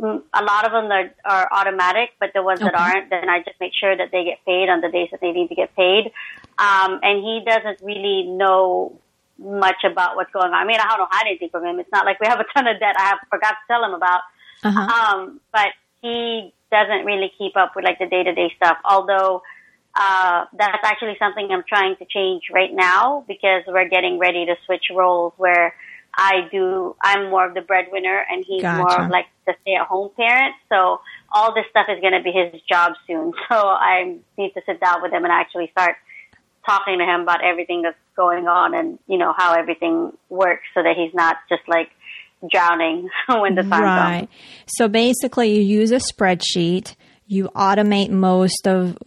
a 0.00 0.42
lot 0.42 0.64
of 0.64 0.72
them 0.72 0.90
are, 0.90 1.14
are 1.24 1.48
automatic. 1.52 2.10
But 2.18 2.30
the 2.34 2.42
ones 2.42 2.60
that 2.60 2.74
aren't, 2.74 3.10
then 3.10 3.28
I 3.28 3.38
just 3.38 3.60
make 3.60 3.72
sure 3.78 3.96
that 3.96 4.10
they 4.10 4.24
get 4.24 4.44
paid 4.44 4.68
on 4.68 4.80
the 4.80 4.88
days 4.88 5.08
that 5.10 5.20
they 5.20 5.32
need 5.32 5.48
to 5.48 5.54
get 5.54 5.74
paid. 5.76 6.12
Um, 6.58 7.00
and 7.02 7.22
he 7.22 7.42
doesn't 7.46 7.80
really 7.82 8.24
know 8.24 8.98
much 9.38 9.84
about 9.84 10.16
what's 10.16 10.30
going 10.32 10.52
on. 10.52 10.54
I 10.54 10.64
mean, 10.64 10.78
I 10.78 10.96
don't 10.96 11.08
hide 11.10 11.26
anything 11.26 11.50
from 11.50 11.64
him. 11.64 11.80
It's 11.80 11.92
not 11.92 12.04
like 12.04 12.20
we 12.20 12.26
have 12.26 12.40
a 12.40 12.46
ton 12.54 12.66
of 12.66 12.78
debt 12.78 12.94
I 12.98 13.08
have 13.08 13.18
forgot 13.30 13.50
to 13.50 13.66
tell 13.68 13.84
him 13.84 13.94
about. 13.94 14.20
Uh-huh. 14.64 14.80
Um, 14.80 15.40
but 15.52 15.68
he 16.00 16.52
doesn't 16.70 17.04
really 17.04 17.32
keep 17.36 17.56
up 17.56 17.72
with 17.74 17.84
like 17.84 17.98
the 17.98 18.06
day 18.06 18.22
to 18.22 18.34
day 18.34 18.52
stuff. 18.56 18.78
Although 18.84 19.42
uh, 19.94 20.44
that's 20.56 20.84
actually 20.84 21.16
something 21.18 21.48
I'm 21.50 21.64
trying 21.68 21.96
to 21.96 22.06
change 22.06 22.44
right 22.52 22.72
now 22.72 23.24
because 23.28 23.62
we're 23.66 23.88
getting 23.88 24.18
ready 24.18 24.46
to 24.46 24.56
switch 24.64 24.84
roles 24.94 25.32
where 25.36 25.74
I 26.14 26.48
do, 26.50 26.94
I'm 27.02 27.30
more 27.30 27.46
of 27.46 27.54
the 27.54 27.62
breadwinner 27.62 28.24
and 28.30 28.44
he's 28.46 28.62
gotcha. 28.62 28.78
more 28.78 29.04
of 29.04 29.10
like 29.10 29.26
the 29.46 29.54
stay 29.62 29.74
at 29.74 29.86
home 29.86 30.10
parent. 30.16 30.54
So 30.68 31.00
all 31.32 31.54
this 31.54 31.64
stuff 31.70 31.86
is 31.88 32.00
going 32.00 32.12
to 32.12 32.22
be 32.22 32.32
his 32.32 32.60
job 32.68 32.92
soon. 33.06 33.32
So 33.48 33.56
I 33.56 34.18
need 34.38 34.52
to 34.54 34.62
sit 34.66 34.80
down 34.80 35.02
with 35.02 35.12
him 35.12 35.24
and 35.24 35.32
actually 35.32 35.68
start 35.72 35.96
talking 36.66 36.98
to 36.98 37.04
him 37.04 37.22
about 37.22 37.44
everything 37.44 37.82
that's 37.82 37.96
going 38.16 38.46
on 38.46 38.74
and, 38.74 38.98
you 39.06 39.18
know, 39.18 39.34
how 39.36 39.54
everything 39.54 40.12
works 40.28 40.64
so 40.74 40.82
that 40.82 40.96
he's 40.96 41.14
not 41.14 41.36
just 41.48 41.62
like 41.68 41.90
drowning 42.50 43.08
when 43.28 43.54
the 43.54 43.62
time 43.62 43.82
right. 43.82 44.18
comes. 44.20 44.30
So 44.66 44.88
basically 44.88 45.54
you 45.54 45.62
use 45.62 45.90
a 45.90 45.96
spreadsheet, 45.96 46.94
you 47.26 47.50
automate 47.54 48.10
most 48.10 48.66
of 48.66 48.98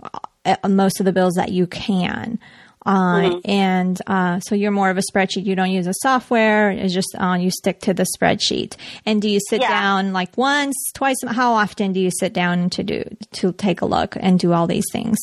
uh, 0.45 0.55
most 0.67 0.99
of 0.99 1.05
the 1.05 1.13
bills 1.13 1.33
that 1.35 1.51
you 1.51 1.67
can. 1.67 2.39
Uh, 2.85 3.15
mm-hmm. 3.15 3.49
And 3.49 4.01
uh, 4.05 4.39
so 4.41 4.55
you're 4.55 4.71
more 4.71 4.89
of 4.89 4.97
a 4.97 5.01
spreadsheet. 5.11 5.45
You 5.45 5.55
don't 5.55 5.71
use 5.71 5.87
a 5.87 5.93
software. 6.01 6.69
It's 6.69 6.93
just 6.93 7.15
uh, 7.17 7.37
you 7.39 7.49
stick 7.49 7.79
to 7.81 7.93
the 7.93 8.05
spreadsheet. 8.17 8.75
And 9.05 9.21
do 9.21 9.29
you 9.29 9.39
sit 9.49 9.61
yeah. 9.61 9.69
down 9.69 10.13
like 10.13 10.37
once, 10.37 10.75
twice? 10.93 11.17
How 11.27 11.53
often 11.53 11.93
do 11.93 11.99
you 11.99 12.11
sit 12.19 12.33
down 12.33 12.69
to 12.71 12.83
do 12.83 13.03
to 13.33 13.53
take 13.53 13.81
a 13.81 13.85
look 13.85 14.15
and 14.19 14.39
do 14.39 14.53
all 14.53 14.67
these 14.67 14.85
things? 14.91 15.17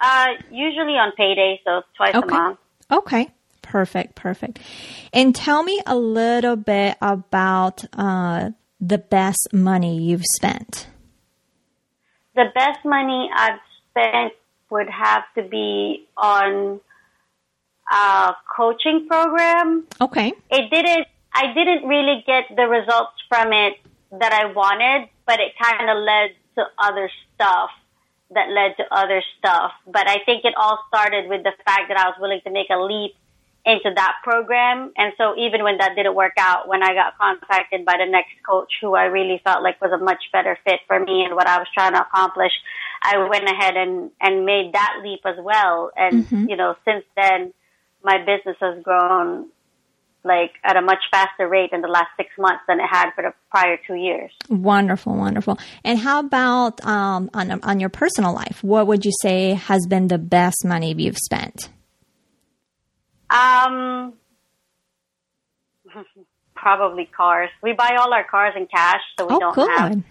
Uh, 0.00 0.28
usually 0.50 0.94
on 0.94 1.12
payday, 1.16 1.60
so 1.64 1.82
twice 1.96 2.14
okay. 2.14 2.28
a 2.28 2.38
month. 2.38 2.58
Okay. 2.90 3.28
Perfect, 3.62 4.16
perfect. 4.16 4.58
And 5.12 5.34
tell 5.34 5.62
me 5.62 5.80
a 5.86 5.96
little 5.96 6.56
bit 6.56 6.96
about 7.00 7.84
uh, 7.92 8.50
the 8.80 8.98
best 8.98 9.48
money 9.52 9.98
you've 9.98 10.24
spent. 10.36 10.88
The 12.34 12.46
best 12.54 12.84
money 12.84 13.30
I've 13.32 13.60
spent 13.90 14.32
would 14.70 14.88
have 14.88 15.24
to 15.36 15.42
be 15.42 16.06
on 16.16 16.80
a 17.90 18.34
coaching 18.56 19.06
program. 19.08 19.86
Okay. 20.00 20.32
It 20.50 20.70
didn't, 20.70 21.06
I 21.32 21.52
didn't 21.54 21.88
really 21.88 22.22
get 22.26 22.44
the 22.54 22.66
results 22.66 23.16
from 23.28 23.52
it 23.52 23.74
that 24.12 24.32
I 24.32 24.46
wanted, 24.52 25.08
but 25.26 25.40
it 25.40 25.52
kind 25.60 25.90
of 25.90 25.96
led 25.98 26.30
to 26.56 26.64
other 26.78 27.10
stuff 27.34 27.70
that 28.32 28.48
led 28.50 28.76
to 28.76 28.84
other 28.94 29.22
stuff. 29.38 29.72
But 29.86 30.08
I 30.08 30.18
think 30.24 30.44
it 30.44 30.54
all 30.56 30.78
started 30.88 31.28
with 31.28 31.42
the 31.42 31.52
fact 31.64 31.88
that 31.88 31.96
I 31.96 32.06
was 32.08 32.16
willing 32.20 32.40
to 32.44 32.50
make 32.50 32.70
a 32.70 32.78
leap 32.78 33.14
into 33.66 33.92
that 33.94 34.14
program. 34.22 34.92
And 34.96 35.12
so 35.18 35.36
even 35.36 35.62
when 35.62 35.78
that 35.78 35.94
didn't 35.94 36.14
work 36.14 36.32
out, 36.38 36.66
when 36.66 36.82
I 36.82 36.94
got 36.94 37.18
contacted 37.18 37.84
by 37.84 37.96
the 37.98 38.10
next 38.10 38.30
coach 38.48 38.72
who 38.80 38.94
I 38.94 39.04
really 39.04 39.40
felt 39.44 39.62
like 39.62 39.80
was 39.80 39.92
a 39.92 40.02
much 40.02 40.22
better 40.32 40.58
fit 40.64 40.80
for 40.86 40.98
me 40.98 41.24
and 41.24 41.34
what 41.34 41.46
I 41.46 41.58
was 41.58 41.66
trying 41.74 41.92
to 41.92 42.00
accomplish, 42.00 42.52
I 43.02 43.28
went 43.28 43.44
ahead 43.44 43.76
and, 43.76 44.10
and 44.20 44.44
made 44.44 44.72
that 44.74 45.00
leap 45.02 45.20
as 45.24 45.36
well. 45.42 45.90
And, 45.96 46.24
mm-hmm. 46.24 46.48
you 46.48 46.56
know, 46.56 46.74
since 46.84 47.04
then, 47.16 47.52
my 48.02 48.18
business 48.18 48.56
has 48.60 48.82
grown 48.82 49.48
like 50.22 50.52
at 50.64 50.76
a 50.76 50.82
much 50.82 50.98
faster 51.10 51.48
rate 51.48 51.70
in 51.72 51.80
the 51.80 51.88
last 51.88 52.08
six 52.16 52.28
months 52.38 52.62
than 52.68 52.78
it 52.78 52.86
had 52.86 53.10
for 53.14 53.22
the 53.22 53.32
prior 53.50 53.78
two 53.86 53.94
years. 53.94 54.30
Wonderful, 54.48 55.16
wonderful. 55.16 55.58
And 55.82 55.98
how 55.98 56.20
about 56.20 56.84
um, 56.84 57.30
on 57.32 57.50
on 57.62 57.80
your 57.80 57.88
personal 57.88 58.34
life? 58.34 58.62
What 58.62 58.86
would 58.86 59.04
you 59.04 59.12
say 59.22 59.54
has 59.54 59.86
been 59.86 60.08
the 60.08 60.18
best 60.18 60.64
money 60.64 60.94
you've 60.96 61.16
spent? 61.16 61.70
Um, 63.30 64.12
probably 66.54 67.06
cars. 67.06 67.48
We 67.62 67.72
buy 67.72 67.96
all 67.98 68.12
our 68.12 68.24
cars 68.24 68.54
in 68.56 68.66
cash, 68.66 69.00
so 69.18 69.26
we 69.26 69.36
oh, 69.36 69.38
don't 69.38 69.78
have 69.78 70.02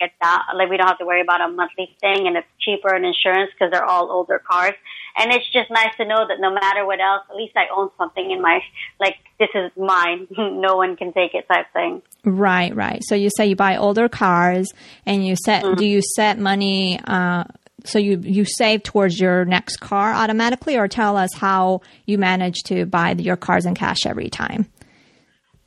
like 0.00 0.10
a 0.10 0.24
down, 0.24 0.40
like 0.56 0.68
we 0.70 0.76
don't 0.76 0.88
have 0.88 0.98
to 0.98 1.06
worry 1.06 1.20
about 1.20 1.40
a 1.40 1.48
monthly 1.48 1.94
thing, 2.00 2.26
and 2.26 2.36
it's 2.36 2.46
cheaper 2.60 2.94
in 2.94 3.04
insurance 3.04 3.50
because 3.52 3.70
they're 3.72 3.84
all 3.84 4.10
older 4.10 4.38
cars. 4.38 4.74
And 5.16 5.32
it's 5.32 5.44
just 5.52 5.70
nice 5.70 5.94
to 5.98 6.06
know 6.06 6.26
that 6.26 6.40
no 6.40 6.52
matter 6.52 6.86
what 6.86 6.98
else, 7.00 7.22
at 7.28 7.36
least 7.36 7.54
I 7.56 7.64
own 7.74 7.90
something 7.98 8.30
in 8.30 8.40
my 8.40 8.60
like 8.98 9.16
this 9.38 9.50
is 9.54 9.70
mine. 9.76 10.26
no 10.38 10.76
one 10.76 10.96
can 10.96 11.12
take 11.12 11.34
it 11.34 11.46
type 11.48 11.66
thing. 11.72 12.02
Right, 12.24 12.74
right. 12.74 13.02
So 13.04 13.14
you 13.14 13.30
say 13.36 13.46
you 13.46 13.56
buy 13.56 13.76
older 13.76 14.08
cars, 14.08 14.72
and 15.06 15.26
you 15.26 15.36
set. 15.36 15.64
Mm-hmm. 15.64 15.74
Do 15.74 15.86
you 15.86 16.02
set 16.16 16.38
money? 16.38 16.98
Uh, 17.02 17.44
so 17.84 17.98
you 17.98 18.20
you 18.22 18.44
save 18.44 18.82
towards 18.82 19.18
your 19.20 19.44
next 19.44 19.78
car 19.78 20.12
automatically, 20.12 20.76
or 20.76 20.88
tell 20.88 21.16
us 21.16 21.34
how 21.34 21.82
you 22.06 22.16
manage 22.16 22.62
to 22.66 22.86
buy 22.86 23.12
your 23.12 23.36
cars 23.36 23.66
in 23.66 23.74
cash 23.74 24.06
every 24.06 24.30
time. 24.30 24.66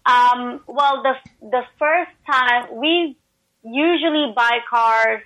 Um, 0.05 0.62
well, 0.67 1.01
the 1.01 1.13
the 1.41 1.63
first 1.79 2.12
time 2.29 2.79
we 2.79 3.17
usually 3.65 4.34
buy 4.36 4.60
cars 4.69 5.22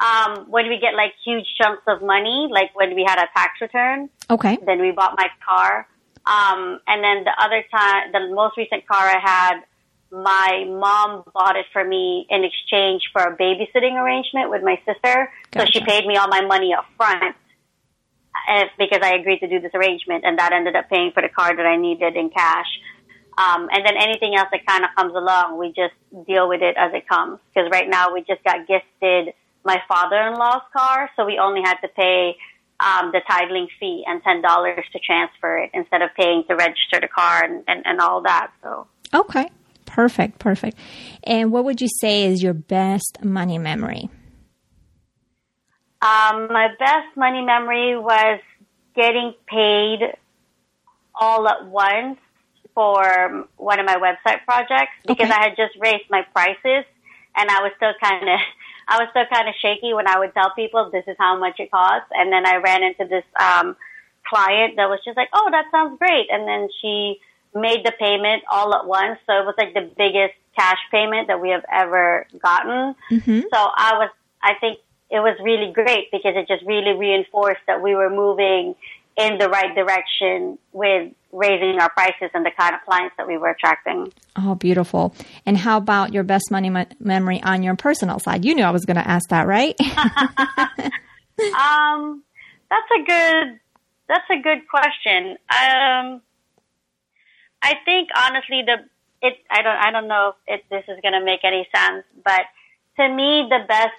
um, 0.00 0.50
when 0.50 0.68
we 0.68 0.78
get 0.80 0.94
like 0.94 1.12
huge 1.24 1.46
chunks 1.60 1.82
of 1.86 2.02
money, 2.02 2.48
like 2.50 2.74
when 2.74 2.94
we 2.94 3.04
had 3.06 3.18
a 3.18 3.28
tax 3.36 3.60
return. 3.60 4.08
Okay. 4.30 4.58
Then 4.64 4.80
we 4.80 4.90
bought 4.90 5.14
my 5.16 5.28
car. 5.46 5.86
Um, 6.24 6.80
and 6.86 7.02
then 7.02 7.24
the 7.24 7.34
other 7.38 7.64
time, 7.70 8.12
the 8.12 8.34
most 8.34 8.56
recent 8.56 8.86
car 8.86 9.04
I 9.04 9.18
had, 9.20 9.60
my 10.10 10.64
mom 10.68 11.24
bought 11.32 11.56
it 11.56 11.66
for 11.72 11.84
me 11.84 12.26
in 12.28 12.44
exchange 12.44 13.02
for 13.12 13.22
a 13.22 13.36
babysitting 13.36 13.94
arrangement 13.94 14.50
with 14.50 14.62
my 14.62 14.76
sister. 14.86 15.30
Gotcha. 15.50 15.66
So 15.66 15.72
she 15.72 15.84
paid 15.84 16.06
me 16.06 16.16
all 16.16 16.28
my 16.28 16.44
money 16.44 16.74
up 16.74 16.84
front 16.96 17.34
uh, 18.48 18.64
because 18.78 19.00
I 19.02 19.14
agreed 19.14 19.40
to 19.40 19.48
do 19.48 19.60
this 19.60 19.72
arrangement, 19.74 20.24
and 20.24 20.38
that 20.38 20.52
ended 20.52 20.76
up 20.76 20.88
paying 20.90 21.12
for 21.12 21.22
the 21.22 21.28
car 21.28 21.56
that 21.56 21.66
I 21.66 21.76
needed 21.76 22.16
in 22.16 22.30
cash. 22.30 22.66
Um, 23.38 23.68
and 23.72 23.84
then 23.86 23.96
anything 23.96 24.34
else 24.36 24.48
that 24.52 24.66
kind 24.66 24.84
of 24.84 24.90
comes 24.96 25.14
along, 25.14 25.58
we 25.58 25.68
just 25.68 25.94
deal 26.26 26.48
with 26.48 26.60
it 26.60 26.76
as 26.76 26.92
it 26.92 27.08
comes. 27.08 27.38
Because 27.54 27.70
right 27.72 27.88
now 27.88 28.12
we 28.12 28.20
just 28.20 28.44
got 28.44 28.66
gifted 28.66 29.34
my 29.64 29.80
father-in-law's 29.88 30.62
car, 30.76 31.08
so 31.16 31.24
we 31.24 31.38
only 31.38 31.62
had 31.62 31.76
to 31.76 31.88
pay 31.88 32.36
um, 32.80 33.12
the 33.12 33.20
titling 33.30 33.68
fee 33.78 34.02
and 34.06 34.22
ten 34.22 34.42
dollars 34.42 34.84
to 34.92 34.98
transfer 34.98 35.58
it 35.58 35.70
instead 35.72 36.02
of 36.02 36.10
paying 36.16 36.44
to 36.48 36.56
register 36.56 37.00
the 37.00 37.08
car 37.08 37.44
and, 37.44 37.62
and, 37.68 37.82
and 37.86 38.00
all 38.00 38.22
that. 38.22 38.50
So 38.60 38.88
okay, 39.14 39.46
Perfect, 39.92 40.38
perfect. 40.38 40.78
And 41.22 41.52
what 41.52 41.64
would 41.66 41.82
you 41.82 41.88
say 42.00 42.24
is 42.24 42.42
your 42.42 42.54
best 42.54 43.18
money 43.22 43.58
memory? 43.58 44.08
Um, 46.00 46.48
my 46.50 46.68
best 46.78 47.14
money 47.14 47.42
memory 47.42 47.98
was 47.98 48.40
getting 48.96 49.34
paid 49.46 50.00
all 51.14 51.46
at 51.46 51.66
once 51.66 52.18
for 52.74 53.46
one 53.56 53.80
of 53.80 53.86
my 53.86 53.96
website 53.96 54.44
projects 54.44 54.92
because 55.06 55.30
okay. 55.30 55.38
I 55.38 55.42
had 55.48 55.56
just 55.56 55.74
raised 55.78 56.08
my 56.10 56.22
prices 56.32 56.84
and 57.36 57.50
I 57.50 57.62
was 57.62 57.72
still 57.76 57.94
kind 58.02 58.28
of 58.28 58.38
I 58.88 58.98
was 58.98 59.08
still 59.10 59.26
kind 59.32 59.48
of 59.48 59.54
shaky 59.62 59.94
when 59.94 60.08
I 60.08 60.18
would 60.18 60.34
tell 60.34 60.52
people 60.54 60.90
this 60.90 61.04
is 61.06 61.16
how 61.18 61.38
much 61.38 61.60
it 61.60 61.70
costs 61.70 62.08
and 62.12 62.32
then 62.32 62.44
I 62.46 62.56
ran 62.56 62.82
into 62.82 63.04
this 63.06 63.24
um 63.38 63.76
client 64.26 64.76
that 64.76 64.88
was 64.88 65.00
just 65.04 65.16
like, 65.16 65.28
"Oh, 65.32 65.48
that 65.50 65.66
sounds 65.70 65.98
great." 65.98 66.28
And 66.30 66.46
then 66.46 66.68
she 66.80 67.20
made 67.54 67.84
the 67.84 67.92
payment 67.98 68.42
all 68.50 68.74
at 68.74 68.86
once. 68.86 69.18
So 69.26 69.32
it 69.38 69.44
was 69.44 69.54
like 69.58 69.74
the 69.74 69.90
biggest 69.96 70.34
cash 70.56 70.78
payment 70.90 71.28
that 71.28 71.40
we 71.40 71.50
have 71.50 71.64
ever 71.70 72.26
gotten. 72.42 72.94
Mm-hmm. 73.10 73.40
So 73.52 73.58
I 73.58 73.98
was, 73.98 74.10
I 74.42 74.54
think 74.60 74.78
it 75.10 75.20
was 75.20 75.36
really 75.42 75.72
great 75.72 76.10
because 76.10 76.34
it 76.36 76.48
just 76.48 76.64
really 76.64 76.96
reinforced 76.96 77.60
that 77.66 77.82
we 77.82 77.94
were 77.94 78.10
moving 78.10 78.74
in 79.16 79.38
the 79.38 79.48
right 79.48 79.74
direction 79.74 80.58
with 80.72 81.12
raising 81.32 81.78
our 81.80 81.90
prices 81.90 82.30
and 82.34 82.44
the 82.44 82.50
kind 82.58 82.74
of 82.74 82.82
clients 82.82 83.14
that 83.16 83.26
we 83.26 83.36
were 83.38 83.48
attracting. 83.48 84.12
Oh, 84.36 84.54
beautiful. 84.54 85.14
And 85.46 85.56
how 85.56 85.78
about 85.78 86.12
your 86.12 86.22
best 86.22 86.50
money 86.50 86.70
me- 86.70 86.86
memory 87.00 87.42
on 87.42 87.62
your 87.62 87.76
personal 87.76 88.18
side? 88.18 88.44
You 88.44 88.54
knew 88.54 88.64
I 88.64 88.70
was 88.70 88.84
going 88.84 88.96
to 88.96 89.06
ask 89.06 89.28
that, 89.30 89.46
right? 89.46 89.74
um, 91.56 92.22
that's 92.70 92.90
a 92.96 93.02
good, 93.04 93.60
that's 94.08 94.30
a 94.30 94.40
good 94.42 94.68
question. 94.68 95.36
Um, 95.50 96.20
I 97.62 97.74
think 97.84 98.10
honestly, 98.16 98.62
the 98.66 98.84
it 99.22 99.38
I 99.48 99.62
don't 99.62 99.76
I 99.76 99.90
don't 99.90 100.08
know 100.08 100.34
if 100.46 100.60
it, 100.60 100.64
this 100.68 100.84
is 100.88 101.00
going 101.00 101.14
to 101.14 101.24
make 101.24 101.44
any 101.44 101.66
sense, 101.74 102.04
but 102.24 102.42
to 102.98 103.08
me, 103.08 103.46
the 103.48 103.64
best 103.66 103.94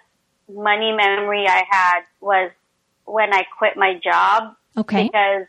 money 0.54 0.92
memory 0.92 1.48
I 1.48 1.64
had 1.70 2.02
was 2.20 2.52
when 3.06 3.34
I 3.34 3.44
quit 3.58 3.78
my 3.78 4.00
job. 4.04 4.56
Okay. 4.78 5.04
Because 5.04 5.46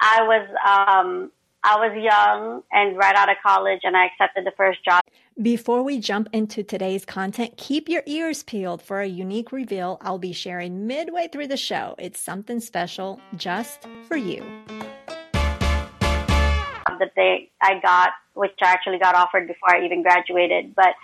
I 0.00 0.22
was 0.22 0.48
um, 0.66 1.30
I 1.64 1.76
was 1.76 1.92
young 1.96 2.62
and 2.72 2.96
right 2.96 3.14
out 3.14 3.30
of 3.30 3.36
college, 3.42 3.80
and 3.84 3.96
I 3.96 4.06
accepted 4.06 4.46
the 4.46 4.52
first 4.56 4.84
job. 4.84 5.02
Before 5.40 5.82
we 5.82 6.00
jump 6.00 6.28
into 6.32 6.62
today's 6.62 7.04
content, 7.04 7.56
keep 7.56 7.88
your 7.88 8.02
ears 8.06 8.42
peeled 8.42 8.82
for 8.82 9.00
a 9.00 9.06
unique 9.06 9.52
reveal 9.52 9.98
I'll 10.00 10.18
be 10.18 10.32
sharing 10.32 10.86
midway 10.86 11.28
through 11.28 11.48
the 11.48 11.56
show. 11.56 11.94
It's 11.98 12.20
something 12.20 12.60
special 12.60 13.20
just 13.36 13.86
for 14.06 14.16
you 14.16 14.44
that 16.98 17.12
they 17.16 17.50
I 17.62 17.80
got, 17.80 18.10
which 18.34 18.52
I 18.62 18.70
actually 18.70 18.98
got 18.98 19.14
offered 19.14 19.46
before 19.46 19.74
I 19.74 19.84
even 19.84 20.02
graduated. 20.02 20.74
But 20.74 20.94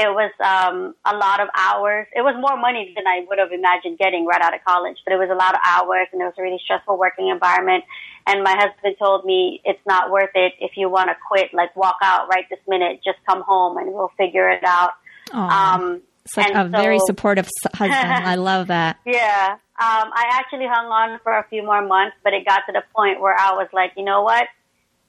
It 0.00 0.08
was 0.08 0.32
um, 0.40 0.94
a 1.04 1.14
lot 1.14 1.40
of 1.40 1.48
hours. 1.54 2.06
It 2.16 2.22
was 2.22 2.34
more 2.40 2.56
money 2.56 2.92
than 2.96 3.06
I 3.06 3.24
would 3.28 3.38
have 3.38 3.52
imagined 3.52 3.98
getting 3.98 4.24
right 4.24 4.40
out 4.40 4.54
of 4.54 4.64
college, 4.64 4.96
but 5.04 5.12
it 5.12 5.18
was 5.18 5.28
a 5.28 5.34
lot 5.34 5.52
of 5.52 5.60
hours 5.62 6.08
and 6.12 6.22
it 6.22 6.24
was 6.24 6.34
a 6.38 6.42
really 6.42 6.60
stressful 6.64 6.96
working 6.96 7.28
environment. 7.28 7.84
And 8.26 8.42
my 8.42 8.56
husband 8.56 8.96
told 8.98 9.26
me 9.26 9.60
it's 9.64 9.84
not 9.86 10.10
worth 10.10 10.30
it 10.34 10.54
if 10.58 10.72
you 10.76 10.88
want 10.88 11.10
to 11.10 11.16
quit, 11.28 11.52
like 11.52 11.76
walk 11.76 11.96
out 12.02 12.28
right 12.28 12.44
this 12.48 12.60
minute, 12.66 13.00
just 13.04 13.18
come 13.28 13.42
home 13.42 13.76
and 13.76 13.92
we'll 13.92 14.12
figure 14.16 14.48
it 14.48 14.64
out. 14.64 14.92
Um, 15.32 16.00
Such 16.26 16.50
a 16.50 16.64
so, 16.64 16.68
very 16.68 16.98
supportive 17.00 17.46
husband. 17.74 17.92
I 17.92 18.34
love 18.50 18.68
that. 18.68 18.98
Yeah. 19.04 19.52
Um, 19.52 20.10
I 20.12 20.28
actually 20.32 20.66
hung 20.66 20.86
on 20.86 21.20
for 21.22 21.32
a 21.32 21.44
few 21.50 21.62
more 21.62 21.86
months, 21.86 22.16
but 22.24 22.32
it 22.32 22.46
got 22.46 22.62
to 22.66 22.72
the 22.72 22.82
point 22.96 23.20
where 23.20 23.38
I 23.38 23.52
was 23.52 23.68
like, 23.72 23.92
you 23.96 24.04
know 24.04 24.22
what? 24.22 24.46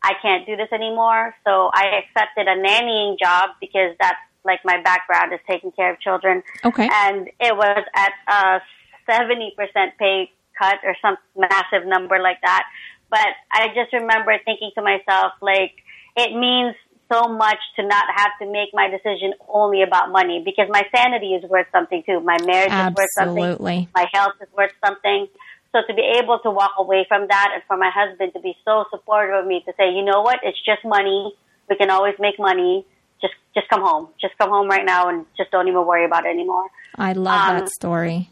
I 0.03 0.13
can't 0.21 0.45
do 0.45 0.55
this 0.55 0.69
anymore. 0.71 1.36
So 1.45 1.69
I 1.74 2.01
accepted 2.03 2.48
a 2.48 2.55
nannying 2.55 3.19
job 3.19 3.51
because 3.60 3.95
that's 4.00 4.19
like 4.45 4.60
my 4.63 4.81
background 4.81 5.33
is 5.33 5.39
taking 5.48 5.71
care 5.71 5.91
of 5.91 6.00
children. 6.00 6.43
Okay. 6.63 6.89
And 6.91 7.27
it 7.39 7.55
was 7.55 7.83
at 7.95 8.12
a 8.27 8.62
70% 9.10 9.51
pay 10.00 10.31
cut 10.57 10.77
or 10.83 10.95
some 11.01 11.17
massive 11.36 11.88
number 11.88 12.19
like 12.19 12.41
that. 12.41 12.63
But 13.10 13.27
I 13.51 13.67
just 13.75 13.93
remember 13.93 14.38
thinking 14.45 14.71
to 14.75 14.81
myself, 14.81 15.33
like, 15.41 15.74
it 16.15 16.36
means 16.36 16.75
so 17.12 17.27
much 17.27 17.60
to 17.75 17.86
not 17.86 18.05
have 18.15 18.31
to 18.41 18.50
make 18.50 18.69
my 18.74 18.88
decision 18.88 19.33
only 19.50 19.83
about 19.83 20.12
money 20.12 20.41
because 20.43 20.67
my 20.69 20.83
sanity 20.95 21.36
is 21.36 21.43
worth 21.50 21.67
something 21.71 22.03
too. 22.05 22.21
My 22.21 22.38
marriage 22.45 22.71
Absolutely. 22.71 22.93
is 22.93 22.95
worth 22.95 23.57
something. 23.57 23.88
My 23.93 24.05
health 24.13 24.33
is 24.41 24.48
worth 24.55 24.71
something. 24.86 25.27
So 25.74 25.79
to 25.88 25.93
be 25.93 26.03
able 26.21 26.39
to 26.39 26.51
walk 26.51 26.71
away 26.77 27.05
from 27.07 27.27
that 27.27 27.51
and 27.53 27.63
for 27.67 27.77
my 27.77 27.91
husband 27.93 28.33
to 28.33 28.39
be 28.39 28.55
so 28.63 28.86
supportive 28.91 29.36
of 29.36 29.45
me 29.45 29.62
to 29.65 29.74
say, 29.77 29.91
you 29.91 30.03
know 30.03 30.21
what, 30.21 30.39
it's 30.43 30.60
just 30.63 30.83
money. 30.86 31.33
We 31.69 31.75
can 31.75 31.89
always 31.89 32.15
make 32.19 32.39
money. 32.39 32.86
Just, 33.21 33.33
just 33.53 33.69
come 33.69 33.81
home. 33.81 34.09
Just 34.19 34.37
come 34.37 34.49
home 34.49 34.67
right 34.67 34.85
now 34.85 35.09
and 35.09 35.25
just 35.37 35.51
don't 35.51 35.67
even 35.67 35.85
worry 35.85 36.05
about 36.05 36.25
it 36.25 36.29
anymore. 36.29 36.65
I 36.95 37.13
love 37.13 37.49
um, 37.49 37.59
that 37.59 37.69
story. 37.69 38.29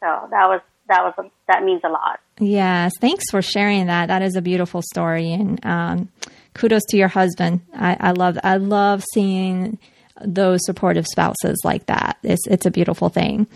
So 0.00 0.06
that 0.30 0.48
was, 0.48 0.60
that 0.88 1.02
was, 1.02 1.14
a, 1.18 1.30
that 1.48 1.62
means 1.64 1.82
a 1.84 1.88
lot. 1.88 2.20
Yes. 2.38 2.92
Thanks 3.00 3.24
for 3.30 3.42
sharing 3.42 3.86
that. 3.86 4.06
That 4.06 4.22
is 4.22 4.36
a 4.36 4.42
beautiful 4.42 4.82
story. 4.82 5.32
And, 5.32 5.64
um, 5.64 6.08
kudos 6.54 6.84
to 6.90 6.96
your 6.96 7.08
husband. 7.08 7.60
I, 7.74 7.96
I 8.00 8.10
love, 8.12 8.38
I 8.42 8.56
love 8.56 9.04
seeing 9.12 9.78
those 10.20 10.60
supportive 10.64 11.06
spouses 11.06 11.60
like 11.64 11.86
that. 11.86 12.16
It's, 12.22 12.46
it's 12.46 12.66
a 12.66 12.70
beautiful 12.70 13.08
thing. 13.08 13.46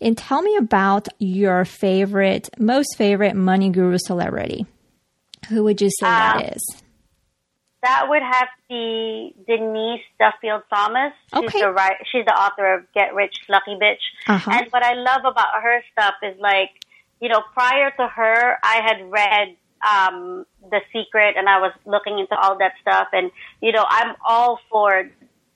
And 0.00 0.16
tell 0.16 0.42
me 0.42 0.56
about 0.56 1.08
your 1.18 1.64
favorite, 1.64 2.48
most 2.58 2.96
favorite 2.96 3.34
money 3.34 3.70
guru 3.70 3.98
celebrity. 3.98 4.66
Who 5.48 5.64
would 5.64 5.80
you 5.80 5.90
say 6.00 6.06
um, 6.06 6.12
that 6.12 6.54
is? 6.54 6.82
That 7.82 8.06
would 8.08 8.22
have 8.22 8.48
to 8.48 8.68
be 8.68 9.34
Denise 9.46 10.02
Duffield 10.18 10.62
Thomas. 10.72 11.12
Okay. 11.32 11.48
She's 11.48 11.60
the 11.60 11.70
right, 11.70 11.96
she's 12.10 12.24
the 12.24 12.34
author 12.34 12.74
of 12.74 12.92
Get 12.92 13.14
Rich 13.14 13.36
Lucky 13.48 13.76
Bitch. 13.80 14.02
Uh-huh. 14.26 14.50
And 14.52 14.66
what 14.70 14.82
I 14.82 14.94
love 14.94 15.20
about 15.24 15.62
her 15.62 15.82
stuff 15.92 16.14
is 16.22 16.38
like, 16.40 16.70
you 17.20 17.28
know, 17.28 17.42
prior 17.54 17.90
to 17.92 18.06
her, 18.08 18.58
I 18.62 18.80
had 18.82 19.10
read 19.10 19.56
um, 19.88 20.44
The 20.70 20.80
Secret 20.92 21.36
and 21.36 21.48
I 21.48 21.60
was 21.60 21.72
looking 21.86 22.18
into 22.18 22.36
all 22.36 22.58
that 22.58 22.72
stuff. 22.80 23.08
And, 23.12 23.30
you 23.60 23.72
know, 23.72 23.84
I'm 23.88 24.16
all 24.26 24.58
for, 24.70 25.08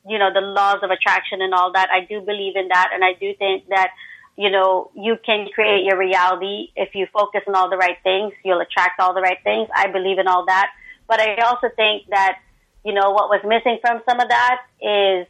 you 0.09 0.19
know, 0.19 0.33
the 0.33 0.41
laws 0.41 0.79
of 0.83 0.91
attraction 0.91 1.43
and 1.43 1.52
all 1.52 1.73
that. 1.73 1.88
I 1.93 2.05
do 2.05 2.21
believe 2.21 2.55
in 2.55 2.69
that. 2.69 2.91
And 2.95 3.05
I 3.05 3.14
do 3.14 3.35
think 3.35 3.69
that 3.69 3.91
you 4.37 4.50
know, 4.50 4.91
you 4.95 5.17
can 5.25 5.47
create 5.55 5.85
your 5.85 5.99
reality 5.99 6.69
if 6.75 6.95
you 6.95 7.07
focus 7.12 7.43
on 7.47 7.55
all 7.55 7.69
the 7.69 7.76
right 7.76 7.99
things. 8.02 8.33
You'll 8.45 8.61
attract 8.61 8.99
all 8.99 9.12
the 9.12 9.21
right 9.21 9.38
things. 9.45 9.69
I 9.75 9.88
believe 9.88 10.19
in 10.19 10.26
all 10.26 10.47
that. 10.47 10.71
But 11.09 11.21
I 11.21 11.37
also 11.42 11.68
think 11.75 12.09
that, 12.11 12.38
you 12.85 12.92
know, 12.94 13.11
what 13.11 13.28
was 13.28 13.40
missing 13.44 13.78
from 13.80 14.02
some 14.09 14.21
of 14.21 14.28
that 14.28 14.62
is 14.80 15.26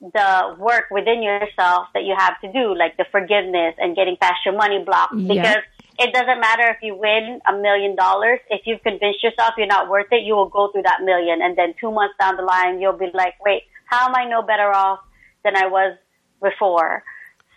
the 0.00 0.56
work 0.58 0.86
within 0.90 1.22
yourself 1.22 1.86
that 1.94 2.04
you 2.04 2.14
have 2.18 2.40
to 2.40 2.52
do, 2.52 2.74
like 2.74 2.96
the 2.96 3.06
forgiveness 3.10 3.74
and 3.78 3.94
getting 3.94 4.16
past 4.16 4.44
your 4.44 4.56
money 4.56 4.82
block. 4.84 5.10
Yeah. 5.14 5.28
Because 5.28 5.62
it 5.98 6.12
doesn't 6.12 6.40
matter 6.40 6.68
if 6.70 6.78
you 6.82 6.96
win 6.96 7.40
a 7.46 7.56
million 7.56 7.94
dollars. 7.94 8.40
If 8.50 8.62
you've 8.66 8.82
convinced 8.82 9.22
yourself 9.22 9.54
you're 9.56 9.66
not 9.66 9.88
worth 9.88 10.10
it, 10.10 10.22
you 10.24 10.34
will 10.34 10.48
go 10.48 10.68
through 10.72 10.82
that 10.82 11.02
million. 11.04 11.40
And 11.40 11.56
then 11.56 11.74
two 11.80 11.92
months 11.92 12.14
down 12.18 12.36
the 12.36 12.42
line, 12.42 12.80
you'll 12.80 12.98
be 12.98 13.10
like, 13.14 13.34
wait, 13.44 13.62
how 13.86 14.08
am 14.08 14.14
I 14.16 14.28
no 14.28 14.42
better 14.42 14.74
off 14.74 15.00
than 15.44 15.54
I 15.56 15.66
was 15.66 15.96
before? 16.42 17.04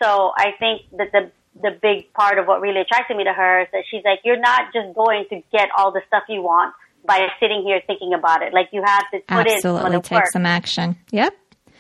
So 0.01 0.31
I 0.35 0.51
think 0.59 0.81
that 0.97 1.11
the 1.11 1.31
the 1.61 1.71
big 1.81 2.11
part 2.13 2.37
of 2.37 2.47
what 2.47 2.59
really 2.59 2.81
attracted 2.81 3.15
me 3.15 3.23
to 3.23 3.31
her 3.31 3.61
is 3.61 3.67
that 3.71 3.83
she's 3.89 4.03
like, 4.03 4.19
you're 4.25 4.39
not 4.39 4.73
just 4.73 4.93
going 4.93 5.25
to 5.29 5.41
get 5.51 5.69
all 5.77 5.91
the 5.91 6.01
stuff 6.07 6.23
you 6.27 6.41
want 6.41 6.73
by 7.05 7.27
sitting 7.39 7.63
here 7.63 7.81
thinking 7.87 8.13
about 8.13 8.41
it. 8.41 8.53
Like 8.53 8.69
you 8.71 8.81
have 8.85 9.05
to 9.11 9.19
put 9.19 9.47
Absolutely. 9.47 9.85
in 9.87 9.91
some 9.93 10.01
take 10.01 10.19
work. 10.19 10.31
some 10.31 10.45
action. 10.45 10.97
Yep. 11.11 11.33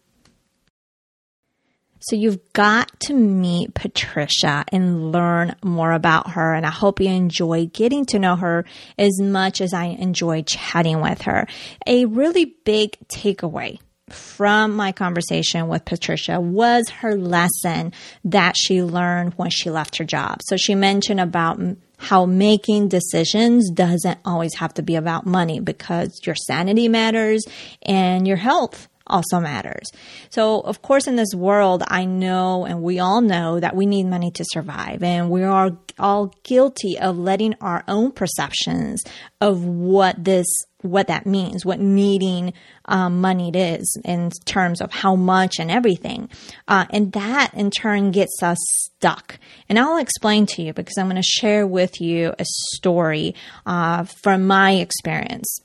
So 2.00 2.16
you've 2.16 2.52
got 2.52 2.98
to 3.00 3.14
meet 3.14 3.74
Patricia 3.74 4.64
and 4.72 5.12
learn 5.12 5.54
more 5.62 5.92
about 5.92 6.30
her. 6.30 6.54
And 6.54 6.64
I 6.64 6.70
hope 6.70 7.00
you 7.00 7.10
enjoy 7.10 7.66
getting 7.66 8.06
to 8.06 8.18
know 8.18 8.36
her 8.36 8.64
as 8.98 9.20
much 9.20 9.60
as 9.60 9.72
I 9.74 9.84
enjoy 9.84 10.42
chatting 10.42 11.00
with 11.00 11.22
her. 11.22 11.46
A 11.86 12.06
really 12.06 12.56
big 12.64 12.96
takeaway 13.08 13.78
from 14.08 14.74
my 14.74 14.92
conversation 14.92 15.68
with 15.68 15.84
Patricia 15.84 16.40
was 16.40 16.88
her 16.88 17.16
lesson 17.16 17.92
that 18.24 18.56
she 18.56 18.82
learned 18.82 19.34
when 19.34 19.50
she 19.50 19.70
left 19.70 19.98
her 19.98 20.04
job. 20.04 20.40
So 20.48 20.56
she 20.56 20.74
mentioned 20.74 21.20
about 21.20 21.60
how 21.96 22.24
making 22.26 22.88
decisions 22.88 23.70
doesn't 23.70 24.18
always 24.24 24.54
have 24.54 24.74
to 24.74 24.82
be 24.82 24.96
about 24.96 25.26
money 25.26 25.60
because 25.60 26.18
your 26.24 26.34
sanity 26.34 26.88
matters 26.88 27.44
and 27.82 28.26
your 28.26 28.38
health 28.38 28.88
also 29.11 29.40
matters. 29.40 29.90
So, 30.31 30.61
of 30.61 30.83
course, 30.83 31.07
in 31.07 31.16
this 31.16 31.35
world, 31.35 31.83
I 31.87 32.05
know 32.05 32.64
and 32.64 32.83
we 32.83 32.99
all 32.99 33.20
know 33.20 33.61
that 33.61 33.77
we 33.77 33.87
need 33.87 34.05
money 34.05 34.31
to 34.33 34.44
survive, 34.53 35.03
and 35.03 35.31
we 35.31 35.42
are 35.42 35.77
all 35.99 36.35
guilty 36.44 36.99
of 36.99 37.18
letting 37.18 37.55
our 37.61 37.85
own 37.87 38.12
perceptions 38.12 39.03
of 39.40 39.64
what 39.64 40.25
this 40.25 40.46
what 40.83 41.09
that 41.09 41.27
means, 41.27 41.64
what 41.64 41.79
needing 41.79 42.53
um, 42.87 43.20
money 43.20 43.51
is 43.55 43.99
in 44.05 44.31
terms 44.46 44.81
of 44.81 44.90
how 44.90 45.14
much 45.14 45.59
and 45.59 45.70
everything. 45.70 46.29
Uh, 46.68 46.87
and 46.90 47.12
that 47.12 47.53
in 47.55 47.70
turn 47.70 48.11
gets 48.11 48.42
us 48.42 48.59
stuck. 48.96 49.38
And 49.68 49.79
I'll 49.79 49.99
explain 49.99 50.46
to 50.46 50.62
you 50.62 50.73
because 50.73 50.96
I'm 50.96 51.07
going 51.07 51.16
to 51.16 51.23
share 51.23 51.66
with 51.66 52.01
you 52.01 52.33
a 52.38 52.44
story 52.75 53.35
uh, 53.66 54.05
from 54.05 54.46
my 54.46 54.73
experience. 54.73 55.61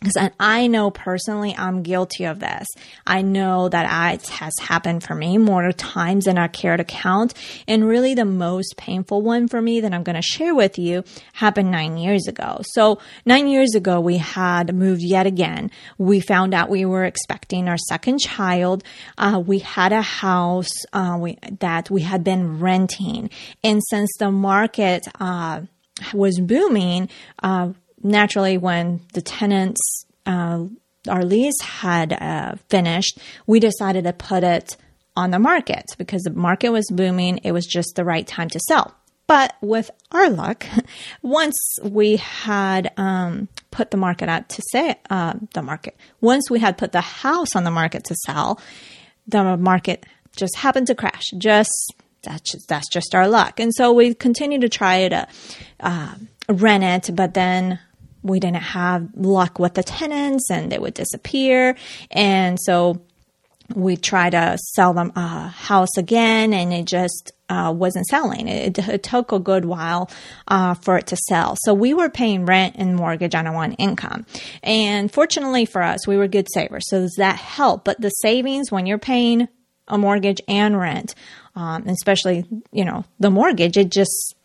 Because 0.00 0.30
I 0.38 0.66
know 0.66 0.90
personally 0.90 1.54
I'm 1.56 1.82
guilty 1.82 2.24
of 2.24 2.38
this. 2.38 2.66
I 3.06 3.22
know 3.22 3.68
that 3.68 3.86
I, 3.90 4.12
it 4.12 4.28
has 4.28 4.52
happened 4.60 5.02
for 5.02 5.14
me 5.14 5.38
more 5.38 5.72
times 5.72 6.26
than 6.26 6.38
I 6.38 6.48
care 6.48 6.76
to 6.76 6.84
count. 6.84 7.34
And 7.66 7.86
really 7.86 8.14
the 8.14 8.24
most 8.24 8.76
painful 8.76 9.22
one 9.22 9.48
for 9.48 9.60
me 9.60 9.80
that 9.80 9.94
I'm 9.94 10.02
going 10.02 10.16
to 10.16 10.22
share 10.22 10.54
with 10.54 10.78
you 10.78 11.04
happened 11.32 11.70
nine 11.70 11.96
years 11.96 12.28
ago. 12.28 12.60
So 12.72 13.00
nine 13.24 13.48
years 13.48 13.74
ago, 13.74 14.00
we 14.00 14.18
had 14.18 14.74
moved 14.74 15.02
yet 15.02 15.26
again. 15.26 15.70
We 15.98 16.20
found 16.20 16.52
out 16.52 16.68
we 16.68 16.84
were 16.84 17.04
expecting 17.04 17.68
our 17.68 17.78
second 17.78 18.18
child. 18.20 18.84
Uh, 19.16 19.42
we 19.44 19.60
had 19.60 19.92
a 19.92 20.02
house 20.02 20.72
uh, 20.92 21.16
we, 21.18 21.38
that 21.60 21.90
we 21.90 22.02
had 22.02 22.22
been 22.22 22.60
renting. 22.60 23.30
And 23.64 23.82
since 23.88 24.10
the 24.18 24.30
market 24.30 25.06
uh, 25.18 25.62
was 26.12 26.38
booming, 26.38 27.08
uh, 27.42 27.72
naturally, 28.06 28.58
when 28.58 29.00
the 29.12 29.22
tenants, 29.22 30.04
uh, 30.24 30.64
our 31.08 31.24
lease 31.24 31.60
had 31.62 32.12
uh, 32.12 32.56
finished, 32.68 33.18
we 33.46 33.60
decided 33.60 34.04
to 34.04 34.12
put 34.12 34.42
it 34.42 34.76
on 35.16 35.30
the 35.30 35.38
market 35.38 35.84
because 35.98 36.22
the 36.22 36.30
market 36.30 36.70
was 36.70 36.90
booming. 36.90 37.38
It 37.38 37.52
was 37.52 37.66
just 37.66 37.94
the 37.96 38.04
right 38.04 38.26
time 38.26 38.48
to 38.50 38.60
sell. 38.60 38.94
But 39.26 39.54
with 39.60 39.90
our 40.12 40.30
luck, 40.30 40.66
once 41.22 41.56
we 41.82 42.16
had 42.16 42.92
um, 42.96 43.48
put 43.70 43.90
the 43.90 43.96
market 43.96 44.28
out 44.28 44.48
to 44.50 44.62
say 44.70 44.96
uh, 45.10 45.34
the 45.52 45.62
market, 45.62 45.96
once 46.20 46.50
we 46.50 46.60
had 46.60 46.78
put 46.78 46.92
the 46.92 47.00
house 47.00 47.56
on 47.56 47.64
the 47.64 47.70
market 47.70 48.04
to 48.04 48.14
sell, 48.26 48.60
the 49.26 49.56
market 49.56 50.06
just 50.36 50.56
happened 50.56 50.86
to 50.88 50.94
crash. 50.94 51.24
Just 51.38 51.94
that's 52.22 52.52
just, 52.52 52.68
that's 52.68 52.88
just 52.88 53.14
our 53.14 53.28
luck. 53.28 53.60
And 53.60 53.74
so 53.74 53.92
we 53.92 54.14
continued 54.14 54.62
to 54.62 54.68
try 54.68 55.08
to 55.08 55.28
uh, 55.80 56.14
rent 56.48 56.84
it, 56.84 57.14
but 57.14 57.34
then 57.34 57.78
we 58.26 58.40
didn't 58.40 58.56
have 58.56 59.08
luck 59.14 59.58
with 59.58 59.74
the 59.74 59.82
tenants 59.82 60.50
and 60.50 60.70
they 60.70 60.78
would 60.78 60.94
disappear. 60.94 61.76
And 62.10 62.58
so 62.60 63.00
we 63.74 63.96
tried 63.96 64.30
to 64.30 64.58
sell 64.74 64.92
them 64.92 65.12
a 65.16 65.48
house 65.48 65.96
again 65.96 66.52
and 66.52 66.72
it 66.72 66.84
just 66.84 67.32
uh, 67.48 67.72
wasn't 67.74 68.06
selling. 68.06 68.48
It, 68.48 68.78
it, 68.78 69.02
took 69.02 69.32
a 69.32 69.38
good 69.38 69.64
while 69.64 70.10
uh, 70.48 70.74
for 70.74 70.98
it 70.98 71.08
to 71.08 71.16
sell. 71.16 71.56
So 71.60 71.74
we 71.74 71.94
were 71.94 72.08
paying 72.08 72.44
rent 72.46 72.76
and 72.76 72.96
mortgage 72.96 73.34
on 73.34 73.46
our 73.46 73.54
one 73.54 73.72
income. 73.74 74.26
And 74.62 75.12
fortunately 75.12 75.64
for 75.64 75.82
us, 75.82 76.06
we 76.06 76.16
were 76.16 76.28
good 76.28 76.48
savers. 76.52 76.88
So 76.88 77.02
does 77.02 77.14
that 77.18 77.36
helped. 77.36 77.84
But 77.84 78.00
the 78.00 78.10
savings 78.10 78.72
when 78.72 78.86
you're 78.86 78.98
paying 78.98 79.48
a 79.88 79.98
mortgage 79.98 80.40
and 80.48 80.78
rent, 80.78 81.14
um, 81.54 81.86
especially, 81.86 82.44
you 82.72 82.84
know, 82.84 83.04
the 83.20 83.30
mortgage, 83.30 83.76
it 83.76 83.90
just 83.90 84.35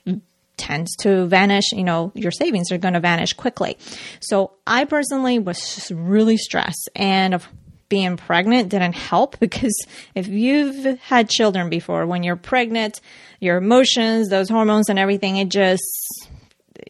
tends 0.62 0.96
to 0.98 1.26
vanish. 1.26 1.72
You 1.72 1.84
know, 1.84 2.12
your 2.14 2.32
savings 2.32 2.72
are 2.72 2.78
going 2.78 2.94
to 2.94 3.00
vanish 3.00 3.34
quickly. 3.34 3.78
So 4.20 4.54
I 4.68 4.86
personally 4.86 5.40
was 5.40 5.92
really 5.94 6.38
stressed 6.38 6.90
and 6.96 7.42
being 7.90 8.16
pregnant 8.16 8.70
didn't 8.70 8.96
help 8.96 9.38
because 9.46 9.76
if 10.16 10.28
you've 10.28 11.00
had 11.02 11.30
children 11.30 11.70
before, 11.70 12.06
when 12.06 12.24
you're 12.24 12.38
pregnant, 12.38 13.02
your 13.40 13.58
emotions, 13.58 14.30
those 14.30 14.50
hormones 14.50 14.88
and 14.88 14.98
everything, 14.98 15.38
it 15.38 15.50
just, 15.50 15.84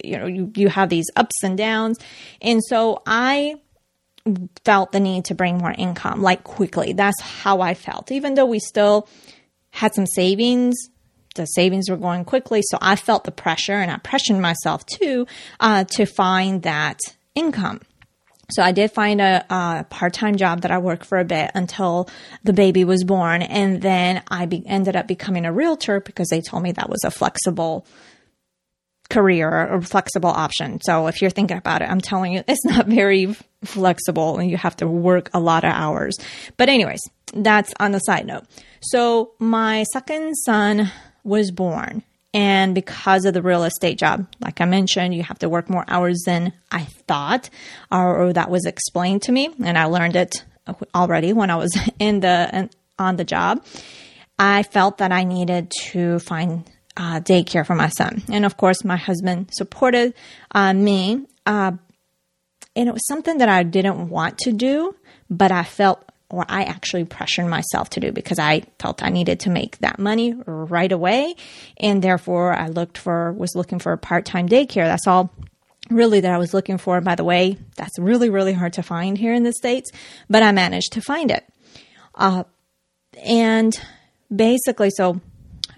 you 0.03 0.17
know, 0.17 0.27
you, 0.27 0.51
you 0.55 0.69
have 0.69 0.89
these 0.89 1.07
ups 1.15 1.43
and 1.43 1.57
downs. 1.57 1.97
And 2.41 2.61
so 2.63 3.01
I 3.05 3.55
felt 4.65 4.91
the 4.91 4.99
need 4.99 5.25
to 5.25 5.33
bring 5.33 5.57
more 5.57 5.73
income 5.75 6.21
like 6.21 6.43
quickly. 6.43 6.93
That's 6.93 7.19
how 7.21 7.61
I 7.61 7.73
felt. 7.73 8.11
Even 8.11 8.35
though 8.35 8.45
we 8.45 8.59
still 8.59 9.07
had 9.71 9.95
some 9.95 10.05
savings, 10.05 10.75
the 11.35 11.45
savings 11.45 11.89
were 11.89 11.97
going 11.97 12.25
quickly. 12.25 12.61
So 12.63 12.77
I 12.81 12.95
felt 12.95 13.23
the 13.23 13.31
pressure 13.31 13.73
and 13.73 13.91
I 13.91 13.97
pressured 13.97 14.37
myself 14.37 14.85
too 14.85 15.27
uh, 15.59 15.85
to 15.95 16.05
find 16.05 16.63
that 16.63 16.99
income. 17.35 17.81
So 18.51 18.61
I 18.61 18.73
did 18.73 18.91
find 18.91 19.21
a, 19.21 19.45
a 19.49 19.85
part-time 19.89 20.35
job 20.35 20.61
that 20.61 20.71
I 20.71 20.77
worked 20.77 21.05
for 21.05 21.19
a 21.19 21.25
bit 21.25 21.51
until 21.55 22.09
the 22.43 22.51
baby 22.53 22.83
was 22.83 23.03
born. 23.03 23.41
And 23.41 23.81
then 23.81 24.23
I 24.29 24.45
be- 24.45 24.67
ended 24.67 24.95
up 24.95 25.07
becoming 25.07 25.45
a 25.45 25.53
realtor 25.53 26.01
because 26.01 26.27
they 26.27 26.41
told 26.41 26.63
me 26.63 26.73
that 26.73 26.89
was 26.89 26.99
a 27.05 27.11
flexible 27.11 27.85
career 29.09 29.49
or 29.71 29.81
flexible 29.81 30.29
option. 30.29 30.79
So 30.81 31.07
if 31.07 31.21
you're 31.21 31.31
thinking 31.31 31.57
about 31.57 31.81
it, 31.81 31.89
I'm 31.89 32.01
telling 32.01 32.33
you, 32.33 32.43
it's 32.47 32.65
not 32.65 32.87
very 32.87 33.35
flexible 33.63 34.37
and 34.37 34.49
you 34.49 34.57
have 34.57 34.75
to 34.77 34.87
work 34.87 35.29
a 35.33 35.39
lot 35.39 35.63
of 35.63 35.71
hours. 35.71 36.17
But 36.57 36.67
anyways, 36.67 37.01
that's 37.33 37.73
on 37.79 37.91
the 37.91 37.99
side 37.99 38.25
note. 38.25 38.45
So 38.81 39.31
my 39.39 39.83
second 39.93 40.35
son 40.35 40.91
was 41.23 41.51
born. 41.51 42.03
And 42.33 42.73
because 42.73 43.25
of 43.25 43.33
the 43.33 43.41
real 43.41 43.63
estate 43.63 43.97
job, 43.97 44.25
like 44.39 44.61
I 44.61 44.65
mentioned, 44.65 45.13
you 45.13 45.23
have 45.23 45.39
to 45.39 45.49
work 45.49 45.69
more 45.69 45.83
hours 45.87 46.21
than 46.25 46.53
I 46.71 46.85
thought, 46.85 47.49
or, 47.91 48.31
that 48.33 48.49
was 48.49 48.65
explained 48.65 49.23
to 49.23 49.33
me. 49.33 49.49
And 49.63 49.77
I 49.77 49.85
learned 49.85 50.15
it 50.15 50.45
already 50.95 51.33
when 51.33 51.49
I 51.49 51.57
was 51.57 51.77
in 51.99 52.21
the 52.21 52.69
on 52.97 53.17
the 53.17 53.25
job. 53.25 53.65
I 54.39 54.63
felt 54.63 54.99
that 54.99 55.11
I 55.11 55.23
needed 55.23 55.71
to 55.91 56.19
find 56.19 56.69
uh, 56.95 57.19
daycare 57.19 57.65
for 57.65 57.75
my 57.75 57.89
son, 57.89 58.23
and 58.29 58.45
of 58.45 58.57
course, 58.57 58.83
my 58.83 58.97
husband 58.97 59.49
supported 59.53 60.13
uh, 60.51 60.73
me. 60.73 61.25
Uh, 61.45 61.73
and 62.75 62.87
it 62.87 62.93
was 62.93 63.05
something 63.07 63.39
that 63.39 63.49
I 63.49 63.63
didn't 63.63 64.07
want 64.07 64.37
to 64.39 64.53
do, 64.53 64.95
but 65.29 65.51
I 65.51 65.63
felt 65.63 66.10
or 66.31 66.45
I 66.47 66.63
actually 66.63 67.03
pressured 67.03 67.47
myself 67.47 67.89
to 67.91 67.99
do 67.99 68.11
because 68.11 68.39
I 68.39 68.63
felt 68.79 69.03
I 69.03 69.09
needed 69.09 69.41
to 69.41 69.49
make 69.49 69.77
that 69.79 69.99
money 69.99 70.33
right 70.45 70.91
away. 70.91 71.35
And 71.77 72.01
therefore 72.01 72.53
I 72.53 72.67
looked 72.67 72.97
for, 72.97 73.33
was 73.33 73.53
looking 73.53 73.79
for 73.79 73.91
a 73.91 73.97
part-time 73.97 74.47
daycare. 74.47 74.85
That's 74.85 75.07
all 75.07 75.33
really 75.89 76.21
that 76.21 76.31
I 76.31 76.37
was 76.37 76.53
looking 76.53 76.77
for. 76.77 76.99
By 77.01 77.15
the 77.15 77.25
way, 77.25 77.57
that's 77.75 77.99
really, 77.99 78.29
really 78.29 78.53
hard 78.53 78.73
to 78.73 78.83
find 78.83 79.17
here 79.17 79.33
in 79.33 79.43
the 79.43 79.53
States, 79.53 79.91
but 80.29 80.41
I 80.41 80.51
managed 80.53 80.93
to 80.93 81.01
find 81.01 81.31
it. 81.31 81.45
Uh, 82.15 82.45
and 83.23 83.77
basically, 84.33 84.89
so 84.89 85.19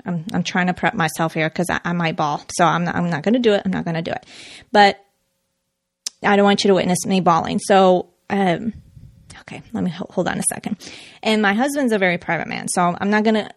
I'm, 0.05 0.25
I'm 0.33 0.43
trying 0.43 0.67
to 0.67 0.73
prep 0.73 0.93
myself 0.93 1.33
here 1.33 1.49
because 1.49 1.69
I, 1.69 1.79
I 1.83 1.93
might 1.93 2.15
ball. 2.15 2.43
So 2.55 2.63
I'm 2.63 2.83
not, 2.83 2.95
I'm 2.95 3.09
not 3.09 3.23
going 3.23 3.33
to 3.33 3.39
do 3.39 3.53
it. 3.53 3.63
I'm 3.65 3.71
not 3.71 3.85
going 3.85 3.95
to 3.95 4.01
do 4.01 4.11
it. 4.11 4.25
But 4.71 5.03
I 6.23 6.35
don't 6.35 6.45
want 6.45 6.63
you 6.63 6.69
to 6.69 6.75
witness 6.75 7.05
me 7.05 7.21
bawling. 7.21 7.59
So, 7.59 8.09
um, 8.29 8.73
okay, 9.41 9.61
let 9.73 9.83
me 9.83 9.91
hold 9.91 10.27
on 10.27 10.39
a 10.39 10.43
second. 10.43 10.77
And 11.21 11.41
my 11.41 11.53
husband's 11.53 11.93
a 11.93 11.97
very 11.97 12.17
private 12.17 12.47
man, 12.47 12.67
so 12.67 12.95
I'm 12.99 13.09
not 13.09 13.23
gonna. 13.23 13.49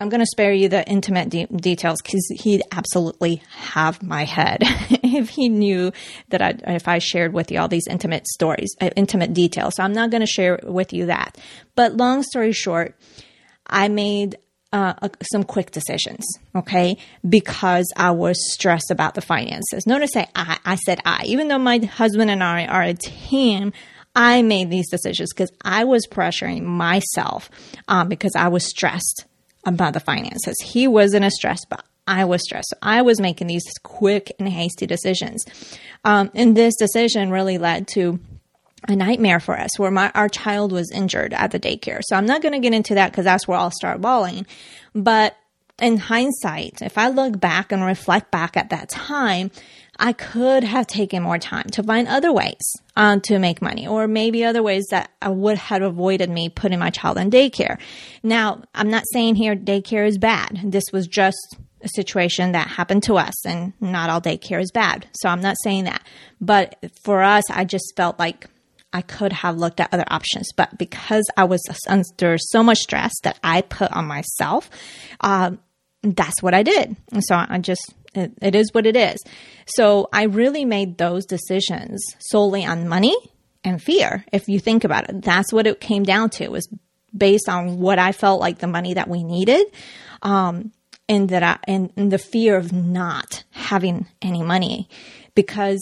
I'm 0.00 0.10
going 0.10 0.20
to 0.20 0.26
spare 0.26 0.52
you 0.52 0.68
the 0.68 0.86
intimate 0.86 1.30
de- 1.30 1.46
details 1.46 2.00
because 2.02 2.24
he'd 2.42 2.62
absolutely 2.70 3.42
have 3.48 4.02
my 4.02 4.24
head 4.24 4.58
if 4.62 5.30
he 5.30 5.48
knew 5.48 5.92
that 6.28 6.42
I, 6.42 6.54
if 6.74 6.86
I 6.86 6.98
shared 6.98 7.32
with 7.32 7.50
you 7.50 7.58
all 7.58 7.68
these 7.68 7.86
intimate 7.88 8.28
stories, 8.28 8.76
uh, 8.80 8.90
intimate 8.96 9.32
details. 9.32 9.74
So 9.76 9.82
I'm 9.82 9.94
not 9.94 10.10
going 10.10 10.20
to 10.20 10.26
share 10.26 10.60
with 10.62 10.92
you 10.92 11.06
that. 11.06 11.38
But 11.74 11.96
long 11.96 12.22
story 12.22 12.52
short, 12.52 12.96
I 13.66 13.88
made 13.88 14.36
uh, 14.72 14.94
some 15.32 15.44
quick 15.44 15.70
decisions, 15.70 16.26
okay? 16.54 16.98
Because 17.28 17.86
I 17.96 18.10
was 18.10 18.52
stressed 18.52 18.90
about 18.90 19.14
the 19.14 19.22
finances. 19.22 19.86
Notice 19.86 20.14
I, 20.16 20.28
I, 20.34 20.58
I 20.64 20.74
said 20.76 21.00
I, 21.04 21.24
even 21.24 21.48
though 21.48 21.58
my 21.58 21.78
husband 21.78 22.30
and 22.30 22.44
I 22.44 22.66
are 22.66 22.82
a 22.82 22.94
team, 22.94 23.72
I 24.14 24.42
made 24.42 24.70
these 24.70 24.90
decisions 24.90 25.32
because 25.32 25.52
I 25.62 25.84
was 25.84 26.06
pressuring 26.06 26.62
myself 26.62 27.50
um, 27.86 28.08
because 28.08 28.32
I 28.36 28.48
was 28.48 28.64
stressed 28.64 29.26
about 29.64 29.92
the 29.92 30.00
finances. 30.00 30.56
He 30.62 30.88
wasn't 30.88 31.24
as 31.24 31.34
stressed, 31.34 31.66
but 31.68 31.84
I 32.06 32.24
was 32.24 32.42
stressed. 32.42 32.74
I 32.82 33.02
was 33.02 33.20
making 33.20 33.46
these 33.46 33.64
quick 33.82 34.32
and 34.38 34.48
hasty 34.48 34.86
decisions. 34.86 35.44
Um, 36.04 36.30
and 36.34 36.56
this 36.56 36.74
decision 36.76 37.30
really 37.30 37.58
led 37.58 37.86
to 37.88 38.18
a 38.86 38.96
nightmare 38.96 39.40
for 39.40 39.58
us 39.58 39.78
where 39.78 39.90
my, 39.90 40.10
our 40.14 40.28
child 40.28 40.72
was 40.72 40.90
injured 40.90 41.34
at 41.34 41.50
the 41.50 41.60
daycare. 41.60 42.00
So 42.02 42.16
I'm 42.16 42.26
not 42.26 42.42
going 42.42 42.54
to 42.54 42.60
get 42.60 42.72
into 42.72 42.94
that 42.94 43.10
because 43.10 43.24
that's 43.24 43.46
where 43.46 43.58
I'll 43.58 43.70
start 43.70 44.00
bawling. 44.00 44.46
But 44.94 45.36
in 45.80 45.96
hindsight, 45.96 46.80
if 46.82 46.96
I 46.96 47.08
look 47.08 47.38
back 47.38 47.72
and 47.72 47.84
reflect 47.84 48.30
back 48.30 48.56
at 48.56 48.70
that 48.70 48.88
time, 48.88 49.50
I 49.98 50.12
could 50.12 50.62
have 50.62 50.86
taken 50.86 51.22
more 51.22 51.38
time 51.38 51.66
to 51.72 51.82
find 51.82 52.06
other 52.06 52.32
ways 52.32 52.60
uh, 52.96 53.18
to 53.24 53.38
make 53.38 53.60
money, 53.60 53.86
or 53.88 54.06
maybe 54.06 54.44
other 54.44 54.62
ways 54.62 54.86
that 54.90 55.10
I 55.20 55.28
would 55.30 55.58
have 55.58 55.82
avoided 55.82 56.30
me 56.30 56.48
putting 56.48 56.78
my 56.78 56.90
child 56.90 57.18
in 57.18 57.30
daycare. 57.30 57.78
Now, 58.22 58.62
I'm 58.74 58.90
not 58.90 59.04
saying 59.12 59.34
here 59.34 59.56
daycare 59.56 60.06
is 60.06 60.18
bad. 60.18 60.60
This 60.64 60.84
was 60.92 61.06
just 61.08 61.56
a 61.82 61.88
situation 61.88 62.52
that 62.52 62.68
happened 62.68 63.02
to 63.04 63.16
us, 63.16 63.44
and 63.44 63.72
not 63.80 64.10
all 64.10 64.20
daycare 64.20 64.60
is 64.60 64.70
bad. 64.70 65.06
So 65.14 65.28
I'm 65.28 65.40
not 65.40 65.56
saying 65.62 65.84
that. 65.84 66.06
But 66.40 66.76
for 67.02 67.22
us, 67.22 67.50
I 67.50 67.64
just 67.64 67.92
felt 67.96 68.18
like 68.18 68.46
I 68.92 69.02
could 69.02 69.32
have 69.32 69.58
looked 69.58 69.80
at 69.80 69.92
other 69.92 70.06
options, 70.08 70.50
but 70.56 70.78
because 70.78 71.24
I 71.36 71.44
was 71.44 71.60
under 71.86 72.38
so 72.38 72.62
much 72.62 72.78
stress 72.78 73.12
that 73.22 73.38
I 73.42 73.62
put 73.62 73.92
on 73.92 74.06
myself, 74.06 74.70
um, 75.20 75.58
that's 76.02 76.42
what 76.42 76.54
I 76.54 76.62
did. 76.62 76.96
So 77.20 77.34
I 77.34 77.58
just, 77.58 77.94
it, 78.18 78.32
it 78.40 78.54
is 78.54 78.70
what 78.72 78.86
it 78.86 78.96
is. 78.96 79.18
So 79.66 80.08
I 80.12 80.24
really 80.24 80.64
made 80.64 80.98
those 80.98 81.24
decisions 81.26 82.02
solely 82.18 82.64
on 82.64 82.88
money 82.88 83.16
and 83.64 83.82
fear. 83.82 84.24
If 84.32 84.48
you 84.48 84.60
think 84.60 84.84
about 84.84 85.08
it, 85.08 85.22
that's 85.22 85.52
what 85.52 85.66
it 85.66 85.80
came 85.80 86.02
down 86.02 86.30
to. 86.30 86.48
Was 86.48 86.68
based 87.16 87.48
on 87.48 87.78
what 87.78 87.98
I 87.98 88.12
felt 88.12 88.40
like 88.40 88.58
the 88.58 88.66
money 88.66 88.94
that 88.94 89.08
we 89.08 89.24
needed. 89.24 89.66
Um, 90.22 90.72
and 91.08 91.30
that 91.30 91.42
I, 91.42 91.58
and, 91.64 91.90
and 91.96 92.12
the 92.12 92.18
fear 92.18 92.58
of 92.58 92.70
not 92.70 93.44
having 93.52 94.06
any 94.20 94.42
money 94.42 94.90
because 95.34 95.80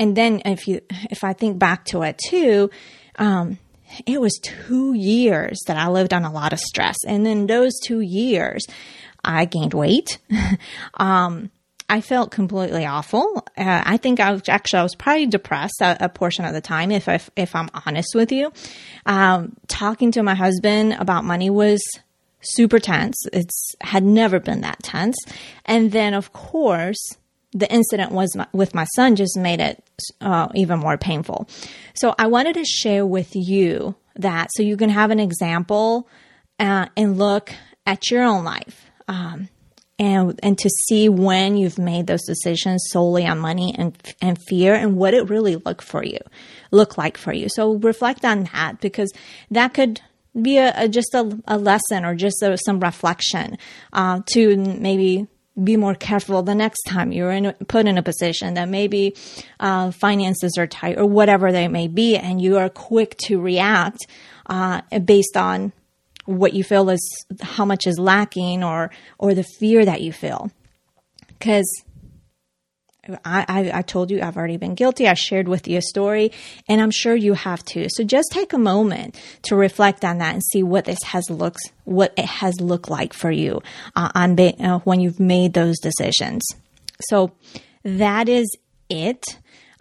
and 0.00 0.16
then 0.16 0.40
if 0.46 0.66
you, 0.66 0.80
if 1.10 1.22
I 1.22 1.34
think 1.34 1.58
back 1.58 1.84
to 1.86 2.02
it 2.02 2.18
too, 2.26 2.70
um, 3.16 3.58
it 4.06 4.18
was 4.18 4.40
two 4.42 4.94
years 4.94 5.60
that 5.66 5.76
I 5.76 5.88
lived 5.88 6.14
on 6.14 6.24
a 6.24 6.32
lot 6.32 6.54
of 6.54 6.58
stress. 6.58 6.96
And 7.06 7.26
in 7.26 7.46
those 7.46 7.72
two 7.84 8.00
years, 8.00 8.64
I 9.24 9.44
gained 9.44 9.74
weight. 9.74 10.18
um, 10.94 11.50
I 11.88 12.00
felt 12.00 12.30
completely 12.30 12.86
awful. 12.86 13.44
Uh, 13.58 13.82
I 13.84 13.96
think 13.96 14.20
I 14.20 14.30
was 14.30 14.48
actually 14.48 14.78
I 14.78 14.82
was 14.84 14.94
probably 14.94 15.26
depressed 15.26 15.80
a, 15.80 16.04
a 16.04 16.08
portion 16.08 16.44
of 16.44 16.54
the 16.54 16.60
time, 16.60 16.92
if 16.92 17.08
I, 17.08 17.20
if 17.34 17.56
I'm 17.56 17.68
honest 17.84 18.14
with 18.14 18.30
you. 18.30 18.52
Um, 19.06 19.56
talking 19.66 20.12
to 20.12 20.22
my 20.22 20.36
husband 20.36 20.96
about 21.00 21.24
money 21.24 21.50
was 21.50 21.82
super 22.42 22.78
tense. 22.78 23.16
It's 23.32 23.74
had 23.80 24.04
never 24.04 24.38
been 24.38 24.60
that 24.60 24.80
tense, 24.84 25.16
and 25.66 25.90
then 25.90 26.14
of 26.14 26.32
course 26.32 27.16
the 27.52 27.70
incident 27.72 28.12
was 28.12 28.36
my, 28.36 28.46
with 28.52 28.74
my 28.74 28.84
son 28.94 29.16
just 29.16 29.36
made 29.36 29.60
it 29.60 29.82
uh, 30.20 30.48
even 30.54 30.78
more 30.78 30.96
painful. 30.96 31.48
So 31.94 32.14
I 32.18 32.28
wanted 32.28 32.54
to 32.54 32.64
share 32.64 33.04
with 33.04 33.34
you 33.34 33.96
that 34.14 34.50
so 34.54 34.62
you 34.62 34.76
can 34.76 34.90
have 34.90 35.10
an 35.10 35.18
example 35.18 36.08
uh, 36.60 36.86
and 36.96 37.18
look 37.18 37.52
at 37.86 38.10
your 38.10 38.22
own 38.22 38.44
life. 38.44 38.89
Um, 39.10 39.48
and 39.98 40.38
and 40.42 40.56
to 40.58 40.70
see 40.88 41.08
when 41.08 41.56
you've 41.56 41.78
made 41.78 42.06
those 42.06 42.24
decisions 42.24 42.86
solely 42.90 43.26
on 43.26 43.38
money 43.38 43.74
and 43.76 43.96
and 44.22 44.38
fear 44.48 44.74
and 44.74 44.96
what 44.96 45.14
it 45.14 45.28
really 45.28 45.56
look 45.56 45.82
for 45.82 46.02
you 46.02 46.18
look 46.70 46.96
like 46.96 47.18
for 47.18 47.32
you. 47.32 47.48
So 47.48 47.74
reflect 47.74 48.24
on 48.24 48.44
that 48.52 48.80
because 48.80 49.12
that 49.50 49.74
could 49.74 50.00
be 50.40 50.58
a, 50.58 50.72
a 50.76 50.88
just 50.88 51.12
a, 51.14 51.38
a, 51.48 51.58
lesson 51.58 52.04
or 52.04 52.14
just 52.14 52.40
a, 52.42 52.56
some 52.64 52.78
reflection 52.78 53.58
uh, 53.92 54.20
to 54.26 54.56
maybe 54.56 55.26
be 55.62 55.76
more 55.76 55.96
careful 55.96 56.42
the 56.42 56.54
next 56.54 56.84
time 56.84 57.10
you're 57.10 57.32
in, 57.32 57.52
put 57.66 57.86
in 57.86 57.98
a 57.98 58.02
position 58.02 58.54
that 58.54 58.68
maybe 58.68 59.16
uh, 59.58 59.90
finances 59.90 60.56
are 60.56 60.68
tight 60.68 60.98
or 60.98 61.06
whatever 61.06 61.50
they 61.50 61.66
may 61.66 61.88
be, 61.88 62.16
and 62.16 62.40
you 62.40 62.56
are 62.58 62.68
quick 62.68 63.16
to 63.18 63.40
react 63.40 64.06
uh, 64.46 64.80
based 65.04 65.36
on 65.36 65.72
what 66.26 66.52
you 66.52 66.62
feel 66.62 66.90
is 66.90 67.26
how 67.40 67.64
much 67.64 67.86
is 67.86 67.98
lacking 67.98 68.62
or 68.62 68.90
or 69.18 69.34
the 69.34 69.42
fear 69.42 69.84
that 69.84 70.00
you 70.00 70.12
feel 70.12 70.50
because 71.28 71.82
I, 73.24 73.44
I, 73.48 73.78
I, 73.78 73.82
told 73.82 74.10
you 74.10 74.20
I've 74.20 74.36
already 74.36 74.58
been 74.58 74.74
guilty. 74.74 75.08
I 75.08 75.14
shared 75.14 75.48
with 75.48 75.66
you 75.66 75.78
a 75.78 75.82
story, 75.82 76.32
and 76.68 76.80
I'm 76.80 76.90
sure 76.90 77.14
you 77.14 77.34
have 77.34 77.64
too. 77.64 77.86
So 77.88 78.04
just 78.04 78.30
take 78.30 78.52
a 78.52 78.58
moment 78.58 79.18
to 79.42 79.56
reflect 79.56 80.04
on 80.04 80.18
that 80.18 80.34
and 80.34 80.42
see 80.52 80.62
what 80.62 80.84
this 80.84 81.02
has 81.04 81.30
looks 81.30 81.62
what 81.84 82.12
it 82.16 82.26
has 82.26 82.60
looked 82.60 82.90
like 82.90 83.12
for 83.12 83.30
you 83.30 83.62
uh, 83.96 84.10
on 84.14 84.38
uh, 84.38 84.78
when 84.80 85.00
you've 85.00 85.18
made 85.18 85.54
those 85.54 85.78
decisions. 85.80 86.42
So 87.00 87.32
that 87.84 88.28
is 88.28 88.54
it. 88.88 89.24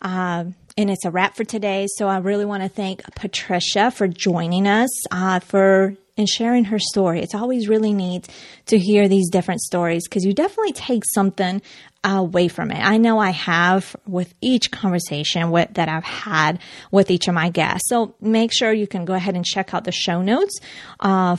Uh, 0.02 0.46
and 0.78 0.90
it's 0.90 1.04
a 1.04 1.12
wrap 1.12 1.36
for 1.36 1.44
today. 1.44 1.88
So 1.98 2.08
I 2.08 2.20
really 2.20 2.46
want 2.46 2.64
to 2.64 2.70
thank 2.70 3.04
Patricia 3.16 3.92
for 3.92 4.08
joining 4.08 4.66
us, 4.66 4.90
uh, 5.12 5.40
for 5.40 5.96
and 6.20 6.28
sharing 6.28 6.66
her 6.66 6.78
story. 6.78 7.22
It's 7.22 7.34
always 7.34 7.70
really 7.70 7.94
neat 7.94 8.28
to 8.66 8.78
hear 8.78 9.08
these 9.08 9.30
different 9.30 9.62
stories 9.62 10.04
because 10.08 10.26
you 10.26 10.34
definitely 10.34 10.74
take 10.74 11.04
something 11.14 11.62
away 12.04 12.48
from 12.48 12.72
it. 12.72 12.80
I 12.80 12.98
know 12.98 13.20
I 13.20 13.32
have 13.32 13.96
with 14.06 14.34
each 14.42 14.70
conversation 14.72 15.50
with, 15.50 15.74
that 15.74 15.90
I've 15.90 16.04
had 16.04 16.60
with 16.92 17.10
each 17.10 17.28
of 17.28 17.34
my 17.34 17.50
guests. 17.50 17.90
So 17.90 18.16
make 18.22 18.54
sure 18.54 18.72
you 18.72 18.88
can 18.88 19.06
go 19.06 19.14
ahead 19.14 19.36
and 19.36 19.46
check 19.46 19.74
out 19.74 19.86
the 19.86 19.92
show 19.92 20.22
notes 20.22 20.60
uh, 21.00 21.38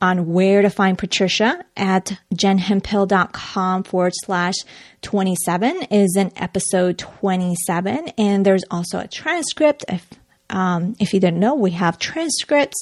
on 0.00 0.26
where 0.26 0.62
to 0.62 0.70
find 0.70 0.98
Patricia 0.98 1.64
at 1.76 2.18
jenhemphill.com 2.34 3.84
forward 3.84 4.12
slash 4.24 4.54
27 5.02 5.82
is 5.90 6.16
in 6.16 6.32
episode 6.36 6.98
27. 6.98 8.08
And 8.18 8.46
there's 8.46 8.64
also 8.70 8.98
a 8.98 9.08
transcript 9.08 9.84
if 9.88 10.08
um, 10.52 10.94
if 11.00 11.12
you 11.12 11.18
didn't 11.18 11.40
know, 11.40 11.54
we 11.54 11.72
have 11.72 11.98
transcripts. 11.98 12.80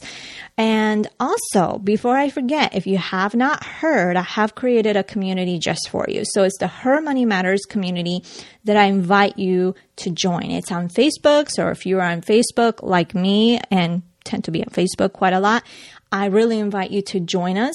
And 0.58 1.08
also, 1.18 1.78
before 1.78 2.16
I 2.16 2.28
forget, 2.28 2.74
if 2.74 2.86
you 2.86 2.98
have 2.98 3.34
not 3.34 3.64
heard, 3.64 4.16
I 4.16 4.22
have 4.22 4.54
created 4.54 4.96
a 4.96 5.04
community 5.04 5.58
just 5.58 5.88
for 5.88 6.04
you. 6.08 6.24
So 6.24 6.42
it's 6.42 6.58
the 6.58 6.66
Her 6.66 7.00
Money 7.00 7.24
Matters 7.24 7.62
community 7.68 8.24
that 8.64 8.76
I 8.76 8.84
invite 8.84 9.38
you 9.38 9.74
to 9.96 10.10
join. 10.10 10.50
It's 10.50 10.72
on 10.72 10.88
Facebook. 10.88 11.48
So 11.50 11.68
if 11.68 11.86
you're 11.86 12.02
on 12.02 12.20
Facebook 12.20 12.82
like 12.82 13.14
me 13.14 13.60
and 13.70 14.02
tend 14.24 14.44
to 14.44 14.50
be 14.50 14.62
on 14.62 14.68
Facebook 14.68 15.12
quite 15.12 15.32
a 15.32 15.40
lot, 15.40 15.62
I 16.12 16.26
really 16.26 16.58
invite 16.58 16.90
you 16.90 17.02
to 17.02 17.20
join 17.20 17.56
us. 17.56 17.74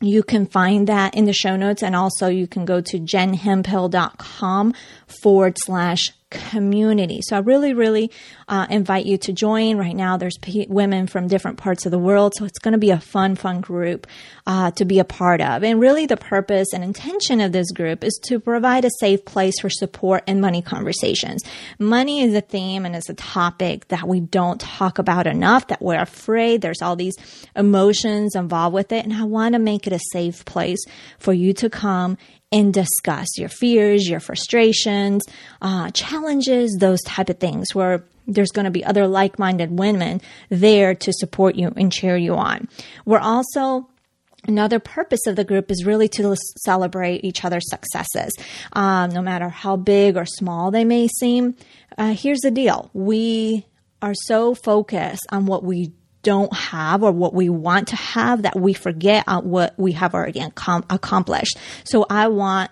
You 0.00 0.22
can 0.22 0.46
find 0.46 0.86
that 0.86 1.16
in 1.16 1.24
the 1.24 1.32
show 1.32 1.56
notes 1.56 1.82
and 1.82 1.96
also 1.96 2.28
you 2.28 2.46
can 2.46 2.64
go 2.64 2.80
to 2.80 2.98
jenhemphill.com 2.98 4.74
forward 5.22 5.56
slash 5.58 6.12
community. 6.30 7.20
So 7.22 7.36
I 7.36 7.40
really, 7.40 7.74
really 7.74 8.10
uh, 8.48 8.66
invite 8.70 9.06
you 9.06 9.18
to 9.18 9.32
join. 9.32 9.76
Right 9.76 9.96
now, 9.96 10.16
there's 10.16 10.36
p- 10.38 10.66
women 10.68 11.06
from 11.06 11.26
different 11.26 11.58
parts 11.58 11.86
of 11.86 11.92
the 11.92 11.98
world, 11.98 12.34
so 12.36 12.44
it's 12.44 12.58
going 12.58 12.72
to 12.72 12.78
be 12.78 12.90
a 12.90 13.00
fun, 13.00 13.34
fun 13.34 13.60
group 13.60 14.06
uh, 14.46 14.70
to 14.72 14.84
be 14.84 14.98
a 14.98 15.04
part 15.04 15.40
of. 15.40 15.64
And 15.64 15.80
really, 15.80 16.06
the 16.06 16.16
purpose 16.16 16.68
and 16.72 16.84
intention 16.84 17.40
of 17.40 17.52
this 17.52 17.70
group 17.72 18.04
is 18.04 18.18
to 18.24 18.40
provide 18.40 18.84
a 18.84 18.90
safe 19.00 19.24
place 19.24 19.58
for 19.60 19.70
support 19.70 20.24
and 20.26 20.40
money 20.40 20.62
conversations. 20.62 21.42
Money 21.78 22.22
is 22.22 22.34
a 22.34 22.40
theme 22.40 22.84
and 22.84 22.94
is 22.94 23.08
a 23.08 23.14
topic 23.14 23.88
that 23.88 24.06
we 24.06 24.20
don't 24.20 24.60
talk 24.60 24.98
about 24.98 25.26
enough. 25.26 25.68
That 25.68 25.82
we're 25.82 26.00
afraid. 26.00 26.60
There's 26.60 26.82
all 26.82 26.96
these 26.96 27.16
emotions 27.56 28.34
involved 28.34 28.74
with 28.74 28.92
it, 28.92 29.04
and 29.04 29.14
I 29.14 29.24
want 29.24 29.54
to 29.54 29.58
make 29.58 29.86
it 29.86 29.92
a 29.92 30.00
safe 30.12 30.44
place 30.44 30.84
for 31.18 31.32
you 31.32 31.52
to 31.54 31.70
come 31.70 32.18
and 32.50 32.72
discuss 32.72 33.28
your 33.36 33.48
fears, 33.48 34.08
your 34.08 34.20
frustrations, 34.20 35.24
uh, 35.60 35.90
challenges, 35.90 36.76
those 36.80 37.02
type 37.02 37.28
of 37.28 37.38
things 37.38 37.74
where 37.74 38.04
there's 38.26 38.50
going 38.50 38.64
to 38.64 38.70
be 38.70 38.84
other 38.84 39.06
like-minded 39.06 39.70
women 39.78 40.20
there 40.48 40.94
to 40.94 41.12
support 41.12 41.56
you 41.56 41.72
and 41.76 41.92
cheer 41.92 42.16
you 42.16 42.34
on. 42.34 42.68
We're 43.04 43.18
also 43.18 43.88
Another 44.46 44.78
purpose 44.78 45.26
of 45.26 45.34
the 45.34 45.44
group 45.44 45.70
is 45.70 45.84
really 45.84 46.08
to 46.10 46.36
celebrate 46.64 47.24
each 47.24 47.44
other's 47.44 47.68
successes, 47.68 48.32
um, 48.72 49.10
no 49.10 49.20
matter 49.20 49.48
how 49.48 49.76
big 49.76 50.16
or 50.16 50.24
small 50.24 50.70
they 50.70 50.84
may 50.84 51.08
seem. 51.08 51.56
Uh, 51.98 52.14
here's 52.14 52.38
the 52.40 52.50
deal: 52.50 52.88
we 52.94 53.66
are 54.00 54.14
so 54.14 54.54
focused 54.54 55.26
on 55.30 55.46
what 55.46 55.64
we 55.64 55.92
don't 56.22 56.52
have 56.54 57.02
or 57.02 57.12
what 57.12 57.34
we 57.34 57.48
want 57.48 57.88
to 57.88 57.96
have 57.96 58.42
that 58.42 58.58
we 58.58 58.74
forget 58.74 59.24
uh, 59.26 59.40
what 59.40 59.74
we 59.78 59.92
have 59.92 60.14
already 60.14 60.40
accomplished. 60.40 61.56
So 61.84 62.06
I 62.08 62.28
want 62.28 62.70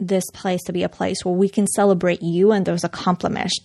this 0.00 0.24
place 0.32 0.62
to 0.64 0.72
be 0.72 0.84
a 0.84 0.88
place 0.88 1.24
where 1.24 1.34
we 1.34 1.48
can 1.48 1.66
celebrate 1.66 2.22
you 2.22 2.52
and 2.52 2.64
those 2.64 2.84
accomplishments 2.84 3.58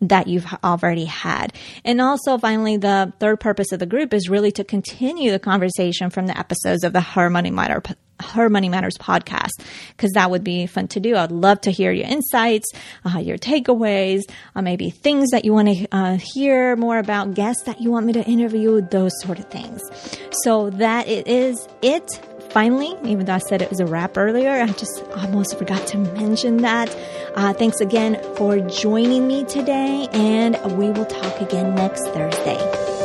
that 0.00 0.28
you've 0.28 0.46
already 0.62 1.04
had. 1.04 1.52
And 1.84 2.00
also, 2.00 2.38
finally, 2.38 2.76
the 2.76 3.12
third 3.18 3.40
purpose 3.40 3.72
of 3.72 3.80
the 3.80 3.86
group 3.86 4.14
is 4.14 4.28
really 4.28 4.52
to 4.52 4.62
continue 4.62 5.32
the 5.32 5.40
conversation 5.40 6.10
from 6.10 6.26
the 6.26 6.38
episodes 6.38 6.84
of 6.84 6.92
the 6.92 7.00
Her 7.00 7.28
Money 7.28 7.50
Matter 7.50 7.82
her 8.22 8.48
Money 8.48 8.68
Matters 8.68 8.98
podcast 8.98 9.50
because 9.96 10.10
that 10.12 10.30
would 10.30 10.44
be 10.44 10.66
fun 10.66 10.88
to 10.88 11.00
do. 11.00 11.16
I'd 11.16 11.30
love 11.30 11.60
to 11.62 11.70
hear 11.70 11.92
your 11.92 12.06
insights, 12.06 12.70
uh, 13.04 13.18
your 13.18 13.38
takeaways, 13.38 14.22
uh, 14.54 14.62
maybe 14.62 14.90
things 14.90 15.30
that 15.30 15.44
you 15.44 15.52
want 15.52 15.68
to 15.68 15.86
uh, 15.92 16.18
hear 16.34 16.76
more 16.76 16.98
about, 16.98 17.34
guests 17.34 17.64
that 17.64 17.80
you 17.80 17.90
want 17.90 18.06
me 18.06 18.12
to 18.14 18.24
interview, 18.24 18.80
those 18.80 19.12
sort 19.22 19.38
of 19.38 19.46
things. 19.46 19.82
So 20.44 20.70
that 20.70 21.08
is 21.08 21.68
it. 21.82 22.08
Finally, 22.50 22.96
even 23.04 23.26
though 23.26 23.34
I 23.34 23.38
said 23.38 23.62
it 23.62 23.70
was 23.70 23.78
a 23.78 23.86
wrap 23.86 24.18
earlier, 24.18 24.50
I 24.50 24.66
just 24.66 25.04
almost 25.16 25.56
forgot 25.56 25.86
to 25.88 25.98
mention 25.98 26.58
that. 26.58 26.96
Uh, 27.36 27.52
thanks 27.52 27.80
again 27.80 28.20
for 28.34 28.58
joining 28.58 29.28
me 29.28 29.44
today, 29.44 30.08
and 30.12 30.56
we 30.76 30.90
will 30.90 31.06
talk 31.06 31.40
again 31.40 31.76
next 31.76 32.02
Thursday. 32.08 32.99